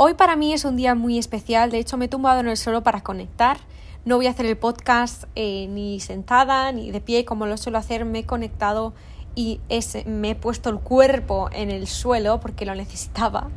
Hoy 0.00 0.14
para 0.14 0.36
mí 0.36 0.52
es 0.52 0.64
un 0.64 0.76
día 0.76 0.94
muy 0.94 1.18
especial, 1.18 1.72
de 1.72 1.80
hecho 1.80 1.96
me 1.96 2.04
he 2.04 2.08
tumbado 2.08 2.38
en 2.38 2.46
el 2.46 2.56
suelo 2.56 2.84
para 2.84 3.00
conectar. 3.00 3.58
No 4.04 4.14
voy 4.14 4.28
a 4.28 4.30
hacer 4.30 4.46
el 4.46 4.56
podcast 4.56 5.24
eh, 5.34 5.66
ni 5.70 5.98
sentada 5.98 6.70
ni 6.70 6.92
de 6.92 7.00
pie 7.00 7.24
como 7.24 7.46
lo 7.46 7.56
suelo 7.56 7.78
hacer, 7.78 8.04
me 8.04 8.20
he 8.20 8.24
conectado 8.24 8.94
y 9.34 9.60
me 10.06 10.30
he 10.30 10.34
puesto 10.36 10.70
el 10.70 10.78
cuerpo 10.78 11.48
en 11.50 11.72
el 11.72 11.88
suelo 11.88 12.38
porque 12.38 12.64
lo 12.64 12.76
necesitaba. 12.76 13.48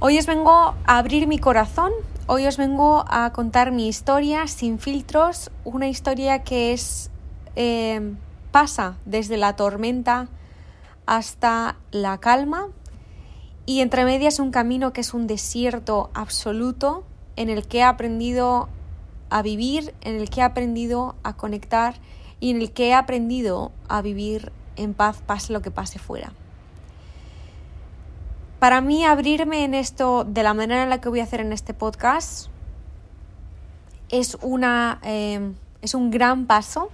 Hoy 0.00 0.18
os 0.18 0.26
vengo 0.26 0.74
a 0.84 0.98
abrir 0.98 1.28
mi 1.28 1.38
corazón, 1.38 1.92
hoy 2.26 2.44
os 2.48 2.56
vengo 2.56 3.04
a 3.06 3.32
contar 3.32 3.70
mi 3.70 3.86
historia 3.86 4.48
sin 4.48 4.80
filtros, 4.80 5.52
una 5.62 5.86
historia 5.86 6.42
que 6.42 6.72
es 6.72 7.12
eh, 7.54 8.12
pasa 8.50 8.96
desde 9.04 9.36
la 9.36 9.54
tormenta 9.54 10.26
hasta 11.06 11.76
la 11.92 12.18
calma 12.18 12.70
y 13.68 13.82
entre 13.82 14.06
medias 14.06 14.38
un 14.38 14.50
camino 14.50 14.94
que 14.94 15.02
es 15.02 15.12
un 15.12 15.26
desierto 15.26 16.08
absoluto 16.14 17.04
en 17.36 17.50
el 17.50 17.66
que 17.66 17.80
he 17.80 17.82
aprendido 17.82 18.70
a 19.28 19.42
vivir, 19.42 19.92
en 20.00 20.16
el 20.16 20.30
que 20.30 20.40
he 20.40 20.42
aprendido 20.42 21.16
a 21.22 21.36
conectar 21.36 21.96
y 22.40 22.50
en 22.50 22.62
el 22.62 22.72
que 22.72 22.88
he 22.88 22.94
aprendido 22.94 23.70
a 23.86 24.00
vivir 24.00 24.52
en 24.76 24.94
paz, 24.94 25.20
pase 25.20 25.52
lo 25.52 25.60
que 25.60 25.70
pase 25.70 25.98
fuera. 25.98 26.32
Para 28.58 28.80
mí 28.80 29.04
abrirme 29.04 29.64
en 29.64 29.74
esto 29.74 30.24
de 30.24 30.42
la 30.42 30.54
manera 30.54 30.82
en 30.82 30.88
la 30.88 31.02
que 31.02 31.10
voy 31.10 31.20
a 31.20 31.24
hacer 31.24 31.42
en 31.42 31.52
este 31.52 31.74
podcast 31.74 32.48
es, 34.08 34.38
una, 34.40 34.98
eh, 35.02 35.52
es 35.82 35.92
un 35.92 36.10
gran 36.10 36.46
paso 36.46 36.88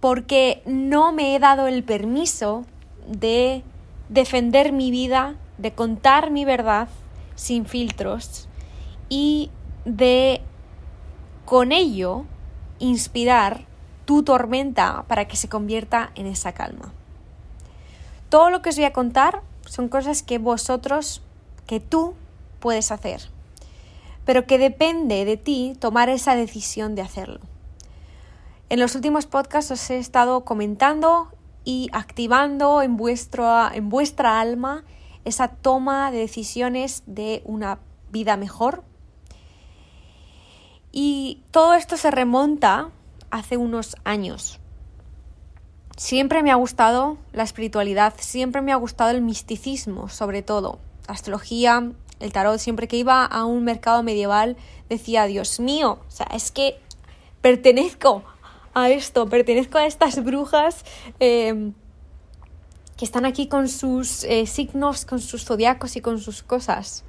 porque 0.00 0.62
no 0.64 1.12
me 1.12 1.36
he 1.36 1.38
dado 1.38 1.66
el 1.66 1.84
permiso 1.84 2.64
de 3.06 3.62
defender 4.12 4.72
mi 4.72 4.90
vida, 4.90 5.36
de 5.56 5.72
contar 5.72 6.30
mi 6.30 6.44
verdad 6.44 6.88
sin 7.34 7.64
filtros 7.64 8.46
y 9.08 9.50
de 9.86 10.42
con 11.46 11.72
ello 11.72 12.24
inspirar 12.78 13.64
tu 14.04 14.22
tormenta 14.22 15.04
para 15.08 15.26
que 15.26 15.36
se 15.36 15.48
convierta 15.48 16.10
en 16.14 16.26
esa 16.26 16.52
calma. 16.52 16.92
Todo 18.28 18.50
lo 18.50 18.60
que 18.60 18.68
os 18.68 18.76
voy 18.76 18.84
a 18.84 18.92
contar 18.92 19.42
son 19.64 19.88
cosas 19.88 20.22
que 20.22 20.38
vosotros, 20.38 21.22
que 21.66 21.80
tú 21.80 22.14
puedes 22.60 22.92
hacer, 22.92 23.30
pero 24.26 24.46
que 24.46 24.58
depende 24.58 25.24
de 25.24 25.38
ti 25.38 25.74
tomar 25.78 26.10
esa 26.10 26.36
decisión 26.36 26.94
de 26.94 27.02
hacerlo. 27.02 27.40
En 28.68 28.78
los 28.78 28.94
últimos 28.94 29.24
podcasts 29.24 29.70
os 29.70 29.90
he 29.90 29.98
estado 29.98 30.44
comentando 30.44 31.30
y 31.64 31.88
activando 31.92 32.82
en, 32.82 32.96
vuestro, 32.96 33.72
en 33.72 33.88
vuestra 33.88 34.40
alma 34.40 34.84
esa 35.24 35.48
toma 35.48 36.10
de 36.10 36.18
decisiones 36.18 37.02
de 37.06 37.42
una 37.44 37.78
vida 38.10 38.36
mejor. 38.36 38.84
Y 40.90 41.42
todo 41.50 41.74
esto 41.74 41.96
se 41.96 42.10
remonta 42.10 42.90
hace 43.30 43.56
unos 43.56 43.96
años. 44.04 44.60
Siempre 45.96 46.42
me 46.42 46.50
ha 46.50 46.56
gustado 46.56 47.18
la 47.32 47.42
espiritualidad, 47.42 48.14
siempre 48.18 48.62
me 48.62 48.72
ha 48.72 48.76
gustado 48.76 49.10
el 49.10 49.22
misticismo, 49.22 50.08
sobre 50.08 50.42
todo. 50.42 50.78
Astrología, 51.06 51.92
el 52.20 52.32
tarot, 52.32 52.58
siempre 52.58 52.88
que 52.88 52.96
iba 52.96 53.24
a 53.24 53.44
un 53.44 53.64
mercado 53.64 54.02
medieval 54.02 54.56
decía, 54.88 55.26
Dios 55.26 55.60
mío, 55.60 55.98
o 56.06 56.10
sea, 56.10 56.26
es 56.32 56.50
que 56.50 56.78
pertenezco 57.40 58.22
a 58.74 58.90
esto, 58.90 59.28
pertenezco 59.28 59.78
a 59.78 59.86
estas 59.86 60.22
brujas 60.24 60.84
em, 61.20 61.72
que 62.96 63.04
están 63.04 63.24
aquí 63.24 63.48
con 63.48 63.68
sus 63.68 64.24
eh, 64.24 64.46
signos, 64.46 65.04
con 65.04 65.20
sus 65.20 65.44
zodiacos 65.44 65.96
y 65.96 66.00
con 66.00 66.18
sus 66.18 66.42
cosas. 66.42 67.04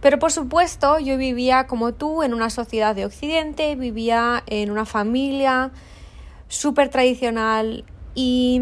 Pero 0.00 0.18
por 0.18 0.32
supuesto 0.32 0.98
yo 0.98 1.16
vivía 1.16 1.66
como 1.66 1.94
tú 1.94 2.22
en 2.22 2.34
una 2.34 2.50
sociedad 2.50 2.94
de 2.94 3.06
Occidente, 3.06 3.76
vivía 3.76 4.42
en 4.46 4.70
una 4.70 4.84
familia 4.84 5.70
súper 6.48 6.88
tradicional 6.88 7.84
y 8.14 8.60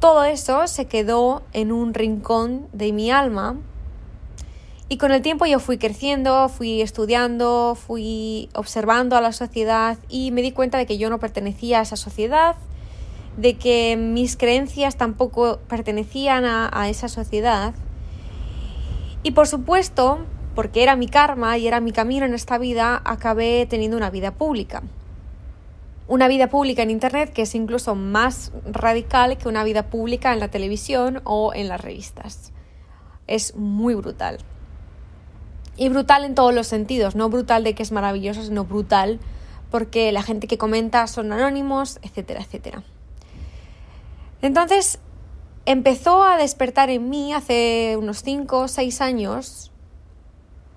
todo 0.00 0.24
eso 0.24 0.66
se 0.66 0.86
quedó 0.86 1.42
en 1.52 1.72
un 1.72 1.94
rincón 1.94 2.68
de 2.72 2.92
mi 2.92 3.10
alma 3.10 3.56
y 4.92 4.96
con 4.96 5.12
el 5.12 5.22
tiempo 5.22 5.46
yo 5.46 5.60
fui 5.60 5.78
creciendo, 5.78 6.48
fui 6.48 6.82
estudiando, 6.82 7.76
fui 7.76 8.48
observando 8.56 9.16
a 9.16 9.20
la 9.20 9.30
sociedad 9.30 9.96
y 10.08 10.32
me 10.32 10.42
di 10.42 10.50
cuenta 10.50 10.78
de 10.78 10.86
que 10.86 10.98
yo 10.98 11.08
no 11.10 11.20
pertenecía 11.20 11.78
a 11.78 11.82
esa 11.82 11.94
sociedad, 11.94 12.56
de 13.36 13.56
que 13.56 13.96
mis 13.96 14.36
creencias 14.36 14.96
tampoco 14.96 15.60
pertenecían 15.68 16.44
a, 16.44 16.88
esa 16.88 17.06
sociedad. 17.06 17.72
Y 19.22 19.30
por 19.30 19.46
supuesto, 19.46 20.26
porque 20.56 20.82
era 20.82 20.96
mi 20.96 21.06
karma 21.06 21.56
y 21.56 21.68
era 21.68 21.78
mi 21.78 21.92
camino 21.92 22.26
en 22.26 22.34
esta 22.34 22.58
vida, 22.58 23.00
acabé 23.04 23.66
teniendo 23.70 23.96
una 23.96 24.10
vida 24.10 24.32
pública. 24.32 24.82
Una 26.08 26.26
vida 26.26 26.48
pública 26.48 26.82
en 26.82 26.90
Internet 26.90 27.32
que 27.32 27.42
es 27.42 27.54
incluso 27.54 27.94
más 27.94 28.50
radical 28.68 29.38
que 29.38 29.46
una 29.46 29.62
vida 29.62 29.84
pública 29.84 30.32
en 30.32 30.40
la 30.40 30.48
televisión 30.48 31.20
o 31.22 31.54
en 31.54 31.68
las 31.68 31.80
revistas. 31.80 32.52
Es 33.28 33.54
muy 33.54 33.94
brutal. 33.94 34.40
Y 35.80 35.88
brutal 35.88 36.26
en 36.26 36.34
todos 36.34 36.52
los 36.52 36.66
sentidos, 36.66 37.16
no 37.16 37.30
brutal 37.30 37.64
de 37.64 37.74
que 37.74 37.82
es 37.82 37.90
maravilloso, 37.90 38.42
sino 38.42 38.66
brutal 38.66 39.18
porque 39.70 40.12
la 40.12 40.22
gente 40.22 40.46
que 40.46 40.58
comenta 40.58 41.06
son 41.06 41.32
anónimos, 41.32 42.00
etcétera, 42.02 42.42
etcétera. 42.42 42.82
Entonces 44.42 44.98
empezó 45.64 46.22
a 46.22 46.36
despertar 46.36 46.90
en 46.90 47.08
mí 47.08 47.32
hace 47.32 47.96
unos 47.98 48.22
5 48.22 48.58
o 48.58 48.68
6 48.68 49.00
años 49.00 49.72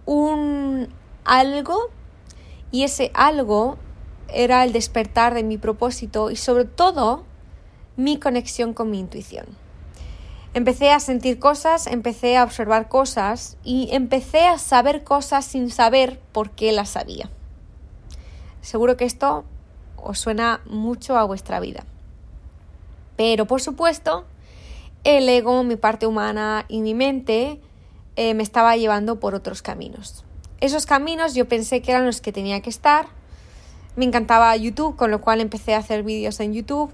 un 0.05 0.87
algo 1.25 1.89
y 2.71 2.83
ese 2.83 3.11
algo 3.13 3.77
era 4.29 4.63
el 4.63 4.71
despertar 4.71 5.33
de 5.33 5.43
mi 5.43 5.57
propósito 5.57 6.31
y 6.31 6.37
sobre 6.37 6.63
todo 6.63 7.25
mi 7.97 8.19
conexión 8.19 8.73
con 8.73 8.89
mi 8.89 8.99
intuición. 8.99 9.62
Empecé 10.55 10.91
a 10.91 10.99
sentir 10.99 11.39
cosas, 11.39 11.87
empecé 11.87 12.37
a 12.37 12.43
observar 12.43 12.87
cosas 12.87 13.57
y 13.63 13.89
empecé 13.91 14.47
a 14.47 14.59
saber 14.59 15.03
cosas 15.03 15.45
sin 15.45 15.71
saber 15.71 16.19
por 16.31 16.51
qué 16.51 16.71
las 16.71 16.89
sabía. 16.89 17.29
Seguro 18.61 18.95
que 18.95 19.05
esto 19.05 19.45
os 19.97 20.19
suena 20.19 20.61
mucho 20.65 21.17
a 21.17 21.23
vuestra 21.23 21.59
vida. 21.59 21.85
Pero 23.17 23.47
por 23.47 23.61
supuesto, 23.61 24.25
el 25.03 25.27
ego, 25.27 25.63
mi 25.63 25.75
parte 25.75 26.05
humana 26.05 26.65
y 26.67 26.81
mi 26.81 26.93
mente 26.93 27.59
eh, 28.15 28.33
me 28.35 28.43
estaba 28.43 28.77
llevando 28.77 29.19
por 29.19 29.33
otros 29.33 29.63
caminos. 29.63 30.23
Esos 30.59 30.85
caminos 30.85 31.33
yo 31.33 31.47
pensé 31.47 31.81
que 31.81 31.91
eran 31.91 32.05
los 32.05 32.21
que 32.21 32.31
tenía 32.31 32.61
que 32.61 32.69
estar. 32.69 33.07
Me 33.95 34.05
encantaba 34.05 34.55
YouTube, 34.55 34.95
con 34.95 35.09
lo 35.09 35.19
cual 35.19 35.41
empecé 35.41 35.73
a 35.73 35.79
hacer 35.79 36.03
vídeos 36.03 36.39
en 36.39 36.53
YouTube. 36.53 36.91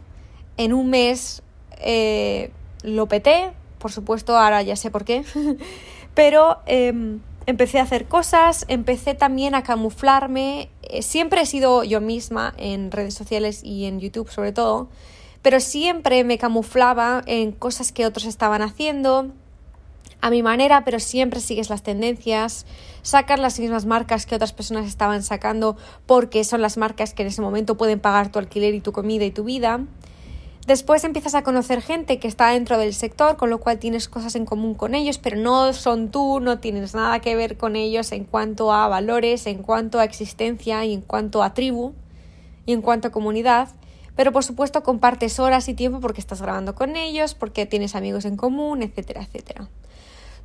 En 0.58 0.74
un 0.74 0.90
mes 0.90 1.44
eh, 1.78 2.52
lo 2.84 3.08
peté, 3.08 3.52
por 3.78 3.92
supuesto, 3.92 4.38
ahora 4.38 4.62
ya 4.62 4.76
sé 4.76 4.92
por 4.92 5.06
qué, 5.06 5.24
pero 6.14 6.60
em, 6.66 7.20
empecé 7.46 7.80
a 7.80 7.84
hacer 7.84 8.08
cosas, 8.08 8.66
empecé 8.68 9.14
también 9.14 9.56
a 9.56 9.64
camuflarme, 9.64 10.70
eh, 10.84 11.02
siempre 11.02 11.42
he 11.42 11.46
sido 11.46 11.84
yo 11.84 12.02
misma 12.02 12.54
en 12.58 12.92
redes 12.92 13.14
sociales 13.14 13.64
y 13.64 13.86
en 13.86 14.00
YouTube 14.00 14.30
sobre 14.30 14.52
todo, 14.52 14.90
pero 15.42 15.60
siempre 15.60 16.24
me 16.24 16.38
camuflaba 16.38 17.22
en 17.26 17.52
cosas 17.52 17.92
que 17.92 18.06
otros 18.06 18.26
estaban 18.26 18.62
haciendo, 18.62 19.32
a 20.22 20.30
mi 20.30 20.44
manera, 20.44 20.84
pero 20.84 21.00
siempre 21.00 21.40
sigues 21.40 21.70
las 21.70 21.84
tendencias, 21.84 22.66
sacas 23.02 23.40
las 23.40 23.60
mismas 23.60 23.86
marcas 23.86 24.26
que 24.26 24.36
otras 24.36 24.54
personas 24.54 24.86
estaban 24.86 25.24
sacando 25.24 25.78
porque 26.06 26.44
son 26.44 26.62
las 26.62 26.78
marcas 26.78 27.14
que 27.14 27.22
en 27.22 27.30
ese 27.30 27.42
momento 27.42 27.78
pueden 27.78 28.00
pagar 28.00 28.32
tu 28.32 28.40
alquiler 28.40 28.74
y 28.74 28.82
tu 28.82 28.92
comida 28.92 29.24
y 29.26 29.32
tu 29.32 29.44
vida. 29.44 29.80
Después 30.70 31.04
empiezas 31.04 31.34
a 31.34 31.42
conocer 31.42 31.82
gente 31.82 32.20
que 32.20 32.28
está 32.28 32.50
dentro 32.50 32.78
del 32.78 32.94
sector, 32.94 33.38
con 33.38 33.50
lo 33.50 33.60
cual 33.60 33.80
tienes 33.80 34.08
cosas 34.08 34.36
en 34.36 34.46
común 34.46 34.76
con 34.76 34.94
ellos, 34.94 35.18
pero 35.18 35.36
no 35.36 35.74
son 35.74 36.12
tú, 36.12 36.40
no 36.40 36.60
tienes 36.60 36.94
nada 36.94 37.22
que 37.22 37.36
ver 37.36 37.58
con 37.58 37.76
ellos 37.76 38.12
en 38.12 38.24
cuanto 38.24 38.72
a 38.72 38.88
valores, 38.88 39.48
en 39.48 39.64
cuanto 39.64 39.98
a 39.98 40.04
existencia 40.04 40.86
y 40.86 40.94
en 40.94 41.02
cuanto 41.02 41.42
a 41.42 41.56
tribu 41.56 41.94
y 42.68 42.74
en 42.74 42.84
cuanto 42.84 43.08
a 43.08 43.12
comunidad. 43.12 43.70
Pero 44.16 44.32
por 44.32 44.44
supuesto 44.44 44.84
compartes 44.84 45.40
horas 45.40 45.68
y 45.70 45.74
tiempo 45.74 46.02
porque 46.02 46.22
estás 46.22 46.40
grabando 46.40 46.76
con 46.76 46.96
ellos, 46.96 47.34
porque 47.34 47.66
tienes 47.66 47.96
amigos 47.96 48.26
en 48.26 48.38
común, 48.38 48.84
etcétera, 48.84 49.24
etcétera. 49.24 49.68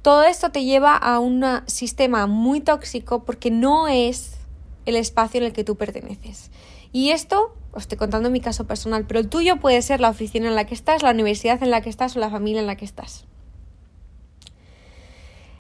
Todo 0.01 0.23
esto 0.23 0.51
te 0.51 0.65
lleva 0.65 0.97
a 0.97 1.19
un 1.19 1.45
sistema 1.67 2.27
muy 2.27 2.63
tóxico 2.63 3.25
porque 3.25 3.51
no 3.51 3.89
es 3.89 4.39
el 4.87 4.97
espacio 4.97 5.37
en 5.41 5.45
el 5.45 5.53
que 5.53 5.65
tú 5.65 5.77
perteneces. 5.77 6.51
Y 6.93 7.11
esto 7.11 7.53
os 7.75 7.83
estoy 7.83 7.99
contando 7.99 8.31
mi 8.31 8.41
caso 8.41 8.67
personal, 8.67 9.05
pero 9.07 9.21
el 9.21 9.29
tuyo 9.29 9.57
puede 9.59 9.83
ser 9.83 10.01
la 10.01 10.11
oficina 10.11 10.49
en 10.49 10.55
la 10.55 10.65
que 10.65 10.75
estás, 10.75 11.03
la 11.03 11.11
universidad 11.11 11.63
en 11.63 11.71
la 11.71 11.81
que 11.81 11.91
estás 11.91 12.17
o 12.17 12.21
la 12.21 12.31
familia 12.31 12.61
en 12.61 12.67
la 12.67 12.77
que 12.77 12.85
estás. 12.85 13.27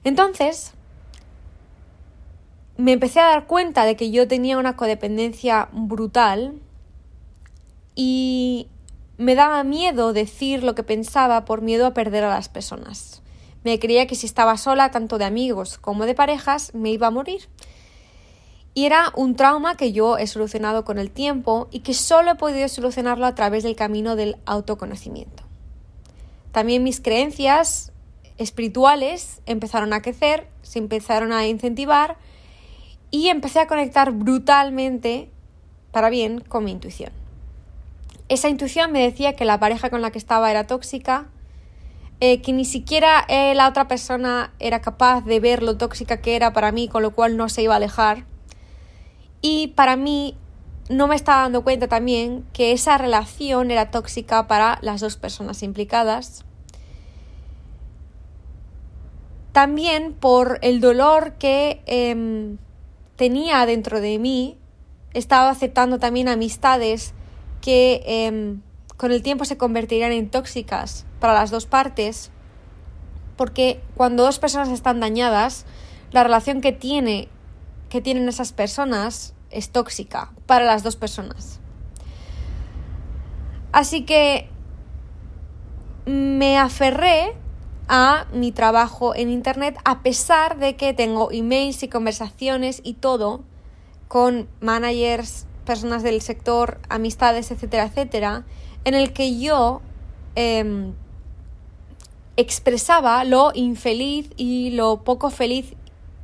Entonces, 0.05 0.75
me 2.77 2.93
empecé 2.93 3.21
a 3.21 3.27
dar 3.27 3.47
cuenta 3.47 3.85
de 3.85 3.97
que 3.97 4.11
yo 4.11 4.29
tenía 4.29 4.59
una 4.59 4.77
codependencia 4.77 5.69
brutal 5.73 6.55
y 7.95 8.69
me 9.17 9.35
daba 9.35 9.65
miedo 9.65 10.13
decir 10.13 10.63
lo 10.63 10.75
que 10.75 10.83
pensaba 10.83 11.45
por 11.45 11.63
miedo 11.63 11.87
a 11.87 11.95
perder 11.95 12.25
a 12.25 12.31
las 12.31 12.49
personas. 12.49 13.23
Me 13.63 13.79
creía 13.79 14.07
que 14.07 14.15
si 14.15 14.27
estaba 14.27 14.57
sola, 14.57 14.91
tanto 14.91 15.19
de 15.19 15.25
amigos 15.25 15.79
como 15.79 16.05
de 16.05 16.15
parejas, 16.15 16.75
me 16.75 16.91
iba 16.91 17.07
a 17.07 17.11
morir. 17.11 17.49
Y 18.75 18.87
era 18.87 19.13
un 19.15 19.37
trauma 19.37 19.77
que 19.77 19.93
yo 19.93 20.19
he 20.19 20.27
solucionado 20.27 20.85
con 20.85 20.99
el 20.99 21.11
tiempo 21.11 21.69
y 21.71 21.81
que 21.81 21.95
solo 21.95 22.33
he 22.33 22.35
podido 22.35 22.69
solucionarlo 22.69 23.25
a 23.25 23.35
través 23.35 23.63
del 23.63 23.77
camino 23.77 24.17
del 24.17 24.37
autoconocimiento. 24.47 25.45
También 26.51 26.83
mis 26.83 27.01
creencias 27.01 27.93
espirituales 28.37 29.41
empezaron 29.47 29.93
a 29.93 30.03
crecer, 30.03 30.49
se 30.63 30.81
empezaron 30.81 31.33
a 31.33 31.47
incentivar 31.47 32.17
y 33.11 33.29
empecé 33.29 33.61
a 33.61 33.69
conectar 33.69 34.11
brutalmente 34.11 35.31
para 35.93 36.11
bien 36.11 36.41
con 36.41 36.65
mi 36.65 36.73
intuición. 36.73 37.13
Esa 38.29 38.49
intuición 38.49 38.91
me 38.91 39.03
decía 39.03 39.35
que 39.35 39.45
la 39.45 39.61
pareja 39.61 39.91
con 39.91 40.03
la 40.03 40.11
que 40.11 40.19
estaba 40.19 40.51
era 40.51 40.67
tóxica, 40.67 41.29
eh, 42.21 42.41
que 42.41 42.53
ni 42.53 42.65
siquiera 42.65 43.25
eh, 43.29 43.55
la 43.55 43.69
otra 43.69 43.87
persona 43.87 44.53
era 44.59 44.81
capaz 44.81 45.21
de 45.25 45.41
ver 45.41 45.63
lo 45.63 45.77
tóxica 45.77 46.21
que 46.21 46.35
era 46.35 46.53
para 46.53 46.73
mí, 46.73 46.89
con 46.89 47.03
lo 47.03 47.13
cual 47.13 47.37
no 47.37 47.49
se 47.49 47.63
iba 47.63 47.75
a 47.75 47.77
alejar. 47.77 48.25
Y 49.47 49.67
para 49.69 49.97
mí 49.97 50.39
no 50.89 51.07
me 51.07 51.15
estaba 51.15 51.43
dando 51.43 51.63
cuenta 51.65 51.87
también 51.87 52.47
que 52.55 52.73
esa 52.73 52.97
relación 52.97 53.71
era 53.71 53.91
tóxica 53.91 54.47
para 54.47 54.79
las 54.81 55.03
dos 55.03 55.19
personas 55.19 55.63
implicadas. 55.63 56.47
También 59.53 60.15
por 60.15 60.61
el 60.63 60.81
dolor 60.81 61.35
que 61.35 61.83
em, 61.85 62.57
tenía 63.17 63.67
dentro 63.67 64.01
de 64.01 64.19
mí, 64.19 64.57
estaba 65.13 65.51
aceptando 65.51 65.99
también 65.99 66.29
amistades 66.29 67.13
que 67.61 68.01
em, 68.07 68.63
con 68.97 69.13
el 69.13 69.21
tiempo 69.21 69.45
se 69.45 69.59
convertirían 69.59 70.13
en 70.13 70.31
tóxicas 70.31 71.05
para 71.21 71.35
las 71.35 71.51
dos 71.51 71.67
partes, 71.67 72.31
porque 73.37 73.83
cuando 73.95 74.23
dos 74.23 74.39
personas 74.39 74.71
están 74.71 75.01
dañadas, 75.01 75.67
la 76.13 76.23
relación 76.23 76.63
que, 76.63 76.73
tiene, 76.73 77.29
que 77.95 78.01
tienen 78.01 78.29
esas 78.29 78.53
personas 78.53 79.35
es 79.53 79.71
tóxica 79.71 80.33
para 80.47 80.65
las 80.65 80.83
dos 80.83 80.97
personas. 80.97 81.61
Así 83.71 84.05
que 84.05 84.49
me 86.05 86.59
aferré 86.59 87.37
a 87.87 88.27
mi 88.33 88.51
trabajo 88.51 89.15
en 89.15 89.31
Internet 89.31 89.79
a 89.85 90.03
pesar 90.03 90.59
de 90.59 90.75
que 90.75 90.93
tengo 90.93 91.31
emails 91.31 91.85
y 91.85 91.89
conversaciones 91.89 92.81
y 92.83 92.95
todo 92.95 93.45
con 94.09 94.49
managers, 94.61 95.47
personas 95.65 96.03
del 96.03 96.21
sector, 96.21 96.81
amistades, 96.89 97.53
etcétera, 97.53 97.85
etcétera, 97.85 98.45
en 98.85 98.95
el 98.95 99.13
que 99.13 99.39
yo 99.39 99.83
em, 100.35 100.95
expresaba 102.37 103.23
lo 103.23 103.53
infeliz 103.55 104.31
y 104.37 104.71
lo 104.71 105.05
poco 105.05 105.31
feliz 105.31 105.77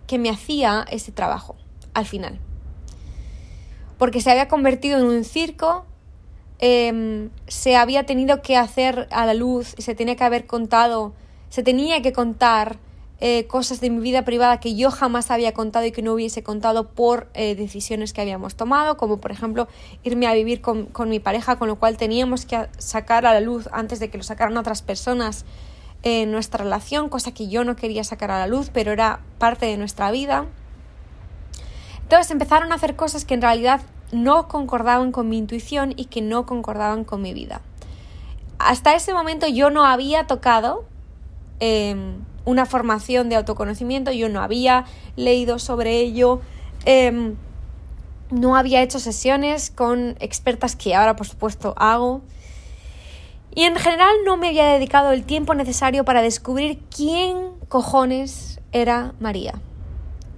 que 0.08 0.18
me 0.18 0.30
hacía 0.30 0.84
ese 0.90 1.12
trabajo 1.12 1.59
al 1.94 2.06
final. 2.06 2.38
Porque 3.98 4.20
se 4.20 4.30
había 4.30 4.48
convertido 4.48 4.98
en 4.98 5.04
un 5.04 5.24
circo, 5.24 5.84
em, 6.58 7.30
se 7.46 7.76
había 7.76 8.06
tenido 8.06 8.42
que 8.42 8.56
hacer 8.56 9.08
a 9.10 9.26
la 9.26 9.34
luz, 9.34 9.74
se 9.78 9.94
tenía 9.94 10.16
que 10.16 10.24
haber 10.24 10.46
contado 10.46 11.14
se 11.50 11.62
tenía 11.62 12.00
que 12.00 12.12
contar 12.14 12.78
eh, 13.22 13.46
cosas 13.46 13.82
de 13.82 13.90
mi 13.90 14.00
vida 14.00 14.24
privada 14.24 14.60
que 14.60 14.74
yo 14.74 14.90
jamás 14.90 15.30
había 15.30 15.52
contado 15.52 15.84
y 15.84 15.92
que 15.92 16.00
no 16.00 16.14
hubiese 16.14 16.42
contado 16.42 16.88
por 16.88 17.28
eh, 17.34 17.54
decisiones 17.54 18.14
que 18.14 18.22
habíamos 18.22 18.54
tomado, 18.54 18.96
como 18.96 19.18
por 19.20 19.30
ejemplo 19.30 19.68
irme 20.02 20.26
a 20.26 20.32
vivir 20.32 20.62
con, 20.62 20.88
mi 21.06 21.20
pareja, 21.20 21.56
con 21.56 21.68
lo 21.68 21.78
cual 21.78 21.98
teníamos 21.98 22.46
que 22.46 22.68
sacar 22.78 23.26
a 23.26 23.34
la 23.34 23.40
luz 23.40 23.68
antes 23.72 24.00
de 24.00 24.08
que 24.08 24.16
lo 24.16 24.24
sacaran 24.24 24.56
otras 24.56 24.80
personas 24.80 25.44
en 26.02 26.32
nuestra 26.32 26.64
relación, 26.64 27.10
cosa 27.10 27.34
que 27.34 27.48
yo 27.48 27.62
no 27.62 27.76
quería 27.76 28.04
sacar 28.04 28.30
a 28.30 28.38
la 28.38 28.46
luz, 28.46 28.70
pero 28.72 28.90
era 28.90 29.20
parte 29.36 29.66
de 29.66 29.76
nuestra 29.76 30.10
vida. 30.10 30.46
Entonces 32.10 32.32
empezaron 32.32 32.72
a 32.72 32.74
hacer 32.74 32.96
cosas 32.96 33.24
que 33.24 33.34
en 33.34 33.42
realidad 33.42 33.80
no 34.10 34.48
concordaban 34.48 35.12
con 35.12 35.28
mi 35.28 35.38
intuición 35.38 35.94
y 35.96 36.06
que 36.06 36.20
no 36.20 36.44
concordaban 36.44 37.04
con 37.04 37.22
mi 37.22 37.32
vida. 37.32 37.60
Hasta 38.58 38.94
ese 38.94 39.14
momento 39.14 39.46
yo 39.46 39.70
no 39.70 39.86
había 39.86 40.26
tocado 40.26 40.84
Em, 41.60 42.24
una 42.46 42.64
formación 42.64 43.28
de 43.28 43.36
autoconocimiento, 43.36 44.10
yo 44.12 44.30
no 44.30 44.40
había 44.40 44.86
leído 45.14 45.58
sobre 45.58 45.98
ello, 45.98 46.40
em, 46.86 47.36
no 48.30 48.56
había 48.56 48.80
hecho 48.80 48.98
sesiones 48.98 49.70
con 49.70 50.16
expertas 50.20 50.74
que 50.74 50.94
ahora 50.94 51.16
por 51.16 51.26
supuesto 51.26 51.74
hago. 51.76 52.22
Y 53.54 53.64
en 53.64 53.76
general 53.76 54.14
no 54.24 54.38
me 54.38 54.48
había 54.48 54.72
dedicado 54.72 55.12
el 55.12 55.24
tiempo 55.24 55.54
necesario 55.54 56.04
para 56.06 56.22
descubrir 56.22 56.78
quién 56.94 57.50
cojones 57.68 58.58
era 58.72 59.12
María. 59.20 59.60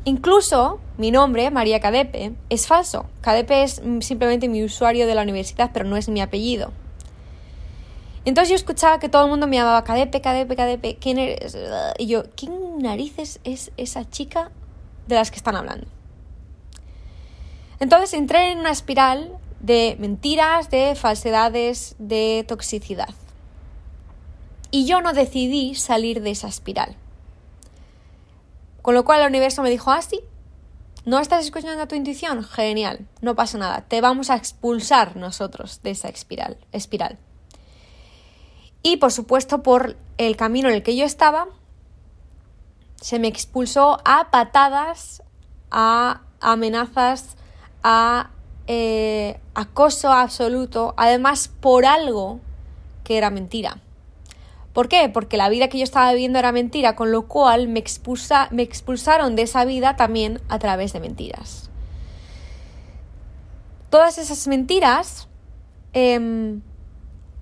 Incluso 0.05 0.81
mi 0.99 1.11
nombre, 1.11 1.51
María 1.51 1.81
Cadepe, 1.81 2.33
es 2.49 2.67
falso. 2.67 3.07
Cadepe 3.21 3.63
es 3.63 3.81
simplemente 4.01 4.49
mi 4.49 4.65
usuario 4.65 5.07
de 5.07 5.15
la 5.15 5.23
universidad, 5.23 5.71
pero 5.73 5.85
no 5.85 5.97
es 5.97 6.09
mi 6.09 6.21
apellido. 6.21 6.73
Entonces 8.25 8.51
yo 8.51 8.55
escuchaba 8.57 8.99
que 8.99 9.09
todo 9.09 9.25
el 9.25 9.31
mundo 9.31 9.47
me 9.47 9.57
llamaba 9.57 9.83
Cadepe, 9.85 10.21
Cadepe, 10.21 10.55
Cadepe, 10.55 10.97
¿quién 11.01 11.19
eres? 11.19 11.57
Y 11.99 12.07
yo, 12.07 12.25
¿quién 12.37 12.79
narices 12.79 13.41
es 13.45 13.73
esa 13.77 14.09
chica 14.09 14.51
de 15.09 15.17
las 15.17 15.31
que 15.31 15.37
están 15.37 15.57
hablando? 15.57 15.87
Entonces 17.81 18.13
entré 18.15 18.53
en 18.53 18.59
una 18.59 18.71
espiral 18.71 19.37
de 19.59 19.97
mentiras, 19.99 20.71
de 20.71 20.95
falsedades, 20.95 21.97
de 21.99 22.45
toxicidad. 22.47 23.11
Y 24.71 24.87
yo 24.87 25.01
no 25.01 25.13
decidí 25.13 25.75
salir 25.75 26.23
de 26.23 26.31
esa 26.31 26.49
espiral. 26.49 26.97
Con 28.83 28.95
lo 28.95 29.05
cual 29.05 29.21
el 29.21 29.29
universo 29.29 29.63
me 29.63 29.71
dijo, 29.71 29.91
ah, 29.91 30.03
sí, 30.03 30.21
¿no 31.05 31.21
estás 31.21 31.45
escuchando 31.45 31.83
a 31.83 31.87
tu 31.87 31.95
intuición? 31.95 32.45
Genial, 32.45 33.07
no 33.21 33.35
pasa 33.35 33.59
nada, 33.59 33.83
te 33.83 34.01
vamos 34.01 34.29
a 34.29 34.37
expulsar 34.37 35.17
nosotros 35.17 35.81
de 35.83 35.93
esa 35.93 36.09
espiral. 36.09 36.59
espiral. 36.73 37.19
Y 38.83 38.97
por 38.97 39.13
supuesto, 39.13 39.63
por 39.63 39.97
el 40.19 40.37
camino 40.37 40.69
en 40.69 40.75
el 40.75 40.83
que 40.83 40.97
yo 40.97 41.05
estaba, 41.05 41.47
se 43.01 43.19
me 43.19 43.29
expulsó 43.29 43.99
a 44.05 44.31
patadas, 44.31 45.23
a 45.71 46.23
amenazas, 46.41 47.37
a 47.83 48.31
eh, 48.67 49.41
acoso 49.55 50.13
absoluto, 50.13 50.95
además 50.97 51.49
por 51.49 51.85
algo 51.85 52.41
que 53.05 53.19
era 53.19 53.31
mentira. 53.31 53.81
¿Por 54.73 54.89
qué? 54.89 55.09
Porque 55.09 55.37
la 55.37 55.49
vida 55.49 55.69
que 55.69 55.79
yo 55.79 55.85
estaba 55.85 56.13
viviendo 56.13 56.39
era 56.39 56.53
mentira, 56.53 56.97
con 56.97 57.13
lo 57.13 57.29
cual 57.29 57.69
me, 57.69 57.79
expulsa, 57.79 58.49
me 58.51 58.63
expulsaron 58.63 59.37
de 59.37 59.43
esa 59.43 59.65
vida 59.65 59.97
también 59.97 60.41
a 60.49 60.59
través 60.59 60.93
de 60.93 61.01
mentiras. 61.01 61.71
Todas 63.91 64.17
esas 64.17 64.49
mentiras 64.49 65.29
em, 65.93 66.63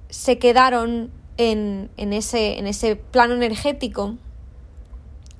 se 0.08 0.38
quedaron 0.38 1.12
en, 1.36 1.88
ese, 1.96 2.58
en 2.58 2.66
ese 2.66 2.96
plano 2.96 3.34
energético. 3.34 4.16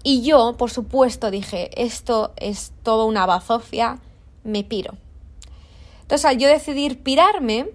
Y 0.03 0.23
yo, 0.23 0.57
por 0.57 0.71
supuesto, 0.71 1.31
dije, 1.31 1.71
esto 1.83 2.33
es 2.37 2.73
todo 2.83 3.07
una 3.07 3.27
bazofia, 3.27 3.99
me 4.45 4.65
piro. 4.65 4.95
Entonces, 6.03 6.25
al 6.25 6.39
yo 6.39 6.49
decidir 6.49 7.03
pirarme, 7.03 7.71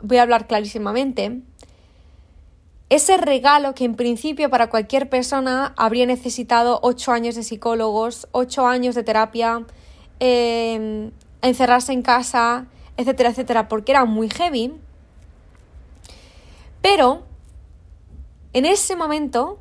voy 0.00 0.16
a 0.16 0.22
hablar 0.22 0.46
clarísimamente, 0.46 1.42
ese 2.90 3.18
regalo 3.18 3.74
que 3.74 3.84
en 3.84 3.94
principio 3.94 4.48
para 4.48 4.70
cualquier 4.70 5.08
persona 5.10 5.74
habría 5.76 6.06
necesitado 6.06 6.80
ocho 6.82 7.12
años 7.12 7.34
de 7.34 7.42
psicólogos, 7.42 8.28
ocho 8.32 8.66
años 8.66 8.94
de 8.94 9.02
terapia, 9.02 9.64
em, 10.20 11.10
encerrarse 11.42 11.92
en 11.92 12.02
casa, 12.02 12.66
etcétera, 12.96 13.30
etcétera, 13.30 13.68
porque 13.68 13.92
era 13.92 14.04
muy 14.06 14.30
heavy, 14.30 14.72
pero 16.80 17.24
en 18.54 18.64
ese 18.64 18.96
momento, 18.96 19.58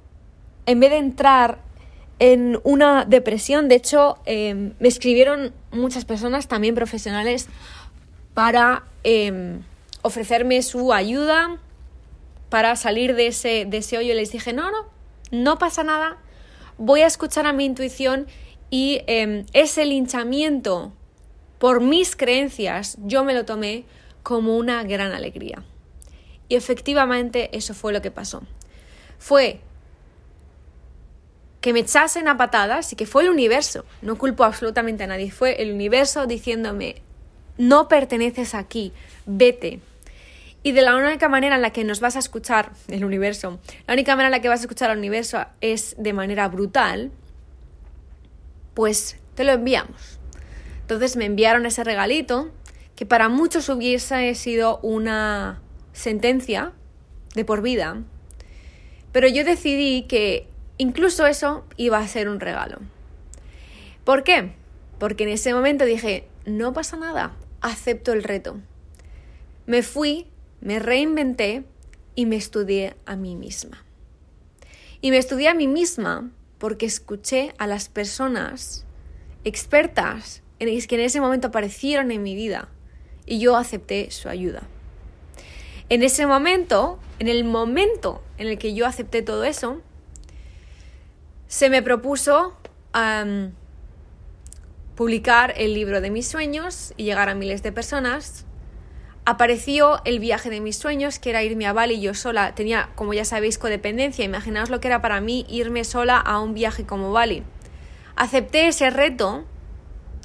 en 0.65 0.79
vez 0.79 0.91
de 0.91 0.97
entrar 0.97 1.59
en 2.19 2.59
una 2.63 3.05
depresión, 3.05 3.67
de 3.67 3.75
hecho, 3.75 4.17
em, 4.25 4.73
me 4.79 4.87
escribieron 4.87 5.53
muchas 5.71 6.05
personas, 6.05 6.47
también 6.47 6.75
profesionales, 6.75 7.47
para 8.33 8.83
em, 9.03 9.61
ofrecerme 10.01 10.61
su 10.61 10.93
ayuda 10.93 11.59
para 12.49 12.75
salir 12.75 13.15
de 13.15 13.27
ese, 13.27 13.65
de 13.65 13.77
ese 13.77 13.97
hoyo. 13.97 14.13
Les 14.13 14.31
dije, 14.31 14.53
no, 14.53 14.71
no, 14.71 14.87
no 15.31 15.57
pasa 15.57 15.83
nada, 15.83 16.17
voy 16.77 17.01
a 17.01 17.07
escuchar 17.07 17.45
a 17.45 17.53
mi 17.53 17.65
intuición 17.65 18.27
y 18.69 19.01
em, 19.07 19.45
ese 19.53 19.85
linchamiento 19.85 20.91
por 21.59 21.81
mis 21.81 22.15
creencias 22.15 22.97
yo 23.03 23.23
me 23.23 23.33
lo 23.33 23.45
tomé 23.45 23.85
como 24.23 24.57
una 24.57 24.83
gran 24.83 25.11
alegría. 25.13 25.63
Y 26.49 26.55
efectivamente 26.55 27.49
eso 27.53 27.73
fue 27.73 27.93
lo 27.93 28.01
que 28.01 28.11
pasó. 28.11 28.43
Fue 29.19 29.59
que 31.61 31.73
me 31.73 31.79
echasen 31.79 32.27
a 32.27 32.37
patadas 32.37 32.93
y 32.93 32.95
que 32.95 33.05
fue 33.05 33.23
el 33.23 33.29
universo, 33.29 33.83
no 34.01 34.17
culpo 34.17 34.43
absolutamente 34.43 35.03
a 35.03 35.07
nadie, 35.07 35.31
fue 35.31 35.61
el 35.61 35.73
universo 35.73 36.27
diciéndome, 36.27 37.01
no 37.57 37.87
perteneces 37.87 38.53
aquí, 38.53 38.93
vete. 39.25 39.79
Y 40.63 40.71
de 40.71 40.81
la 40.81 40.95
única 40.95 41.29
manera 41.29 41.55
en 41.55 41.61
la 41.61 41.71
que 41.71 41.83
nos 41.83 41.99
vas 41.99 42.15
a 42.15 42.19
escuchar 42.19 42.71
el 42.87 43.05
universo, 43.05 43.59
la 43.85 43.93
única 43.93 44.13
manera 44.15 44.27
en 44.27 44.31
la 44.31 44.41
que 44.41 44.49
vas 44.49 44.59
a 44.59 44.63
escuchar 44.63 44.89
al 44.89 44.97
universo 44.97 45.45
es 45.61 45.95
de 45.97 46.13
manera 46.13 46.47
brutal, 46.49 47.11
pues 48.73 49.17
te 49.35 49.43
lo 49.43 49.53
enviamos. 49.53 50.19
Entonces 50.81 51.15
me 51.15 51.25
enviaron 51.25 51.65
ese 51.65 51.83
regalito 51.83 52.51
que 52.95 53.05
para 53.05 53.29
muchos 53.29 53.69
hubiese 53.69 54.33
sido 54.35 54.79
una 54.79 55.61
sentencia 55.93 56.73
de 57.35 57.45
por 57.45 57.61
vida, 57.61 58.03
pero 59.11 59.27
yo 59.27 59.43
decidí 59.43 60.03
que 60.03 60.47
incluso 60.77 61.27
eso 61.27 61.65
iba 61.77 61.99
a 61.99 62.07
ser 62.07 62.29
un 62.29 62.39
regalo. 62.39 62.79
¿Por 64.03 64.23
qué? 64.23 64.53
Porque 64.99 65.23
en 65.23 65.29
ese 65.29 65.53
momento 65.53 65.85
dije, 65.85 66.27
no 66.45 66.73
pasa 66.73 66.97
nada, 66.97 67.33
acepto 67.61 68.13
el 68.13 68.23
reto. 68.23 68.57
Me 69.65 69.83
fui, 69.83 70.27
me 70.61 70.79
reinventé 70.79 71.63
y 72.15 72.25
me 72.25 72.35
estudié 72.35 72.95
a 73.05 73.15
mí 73.15 73.35
misma. 73.35 73.83
Y 75.01 75.11
me 75.11 75.17
estudié 75.17 75.49
a 75.49 75.53
mí 75.53 75.67
misma 75.67 76.31
porque 76.57 76.85
escuché 76.85 77.53
a 77.59 77.67
las 77.67 77.89
personas 77.89 78.85
expertas 79.43 80.41
que 80.57 80.65
en 80.65 81.01
ese 81.01 81.21
momento 81.21 81.49
aparecieron 81.49 82.11
en 82.11 82.23
mi 82.23 82.33
vida 82.33 82.69
y 83.27 83.37
yo 83.37 83.55
acepté 83.55 84.09
su 84.09 84.27
ayuda. 84.27 84.63
En 85.89 86.01
ese 86.01 86.25
momento, 86.25 86.97
en 87.19 87.27
el 87.27 87.43
momento 87.43 88.23
en 88.39 88.47
el 88.47 88.57
que 88.57 88.73
yo 88.73 88.87
acepté 88.87 89.21
todo 89.21 89.43
eso, 89.43 89.81
se 91.47 91.69
me 91.69 91.83
propuso 91.83 92.57
publicar 94.95 95.53
el 95.57 95.75
libro 95.75 96.01
de 96.01 96.09
mis 96.09 96.27
sueños 96.27 96.95
y 96.97 97.03
llegar 97.03 97.29
a 97.29 97.35
miles 97.35 97.61
de 97.61 97.71
personas. 97.71 98.46
Apareció 99.29 99.99
el 100.05 100.19
viaje 100.19 100.49
de 100.49 100.61
mis 100.61 100.77
sueños, 100.77 101.19
que 101.19 101.31
era 101.31 101.43
irme 101.43 101.67
a 101.67 101.73
Bali 101.73 101.99
yo 101.99 102.13
sola. 102.13 102.55
Tenía, 102.55 102.91
como 102.95 103.13
ya 103.13 103.25
sabéis, 103.25 103.57
codependencia. 103.57 104.23
Imaginaos 104.23 104.69
lo 104.69 104.79
que 104.79 104.87
era 104.87 105.01
para 105.01 105.19
mí 105.19 105.45
irme 105.49 105.83
sola 105.83 106.17
a 106.17 106.39
un 106.39 106.53
viaje 106.53 106.85
como 106.85 107.11
Bali. 107.11 107.43
Acepté 108.15 108.69
ese 108.69 108.89
reto, 108.89 109.43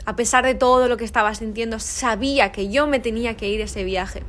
a 0.05 0.15
pesar 0.15 0.45
de 0.45 0.55
todo 0.55 0.87
lo 0.87 0.97
que 0.97 1.05
estaba 1.05 1.35
sintiendo, 1.35 1.81
sabía 1.81 2.53
que 2.53 2.69
yo 2.69 2.87
me 2.87 3.01
tenía 3.01 3.37
que 3.37 3.49
ir 3.49 3.61
ese 3.61 3.83
viaje. 3.83 4.23